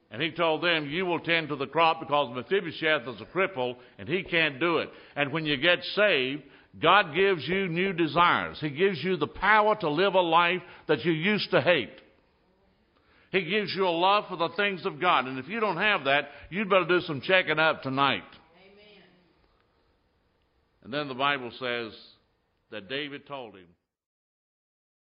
And 0.09 0.21
he 0.21 0.31
told 0.31 0.63
them, 0.63 0.87
You 0.89 1.05
will 1.05 1.19
tend 1.19 1.49
to 1.49 1.55
the 1.55 1.67
crop 1.67 1.99
because 1.99 2.33
Mephibosheth 2.33 3.07
is 3.07 3.21
a 3.21 3.37
cripple 3.37 3.75
and 3.97 4.07
he 4.07 4.23
can't 4.23 4.59
do 4.59 4.77
it. 4.77 4.89
And 5.15 5.33
when 5.33 5.45
you 5.45 5.57
get 5.57 5.83
saved, 5.95 6.43
God 6.81 7.13
gives 7.15 7.47
you 7.47 7.67
new 7.67 7.93
desires. 7.93 8.57
He 8.59 8.69
gives 8.69 9.03
you 9.03 9.17
the 9.17 9.27
power 9.27 9.75
to 9.75 9.89
live 9.89 10.13
a 10.13 10.21
life 10.21 10.61
that 10.87 11.03
you 11.03 11.11
used 11.11 11.51
to 11.51 11.61
hate. 11.61 12.01
He 13.31 13.43
gives 13.43 13.73
you 13.75 13.85
a 13.85 13.89
love 13.89 14.25
for 14.29 14.37
the 14.37 14.49
things 14.55 14.85
of 14.85 15.01
God. 15.01 15.25
And 15.25 15.37
if 15.39 15.47
you 15.49 15.59
don't 15.59 15.77
have 15.77 16.05
that, 16.05 16.29
you'd 16.49 16.69
better 16.69 16.85
do 16.87 17.01
some 17.01 17.19
checking 17.21 17.59
up 17.59 17.81
tonight. 17.81 18.23
Amen. 18.55 19.03
And 20.83 20.93
then 20.93 21.07
the 21.09 21.13
Bible 21.13 21.51
says 21.59 21.93
that 22.71 22.87
David 22.87 23.27
told 23.27 23.55
him, 23.55 23.67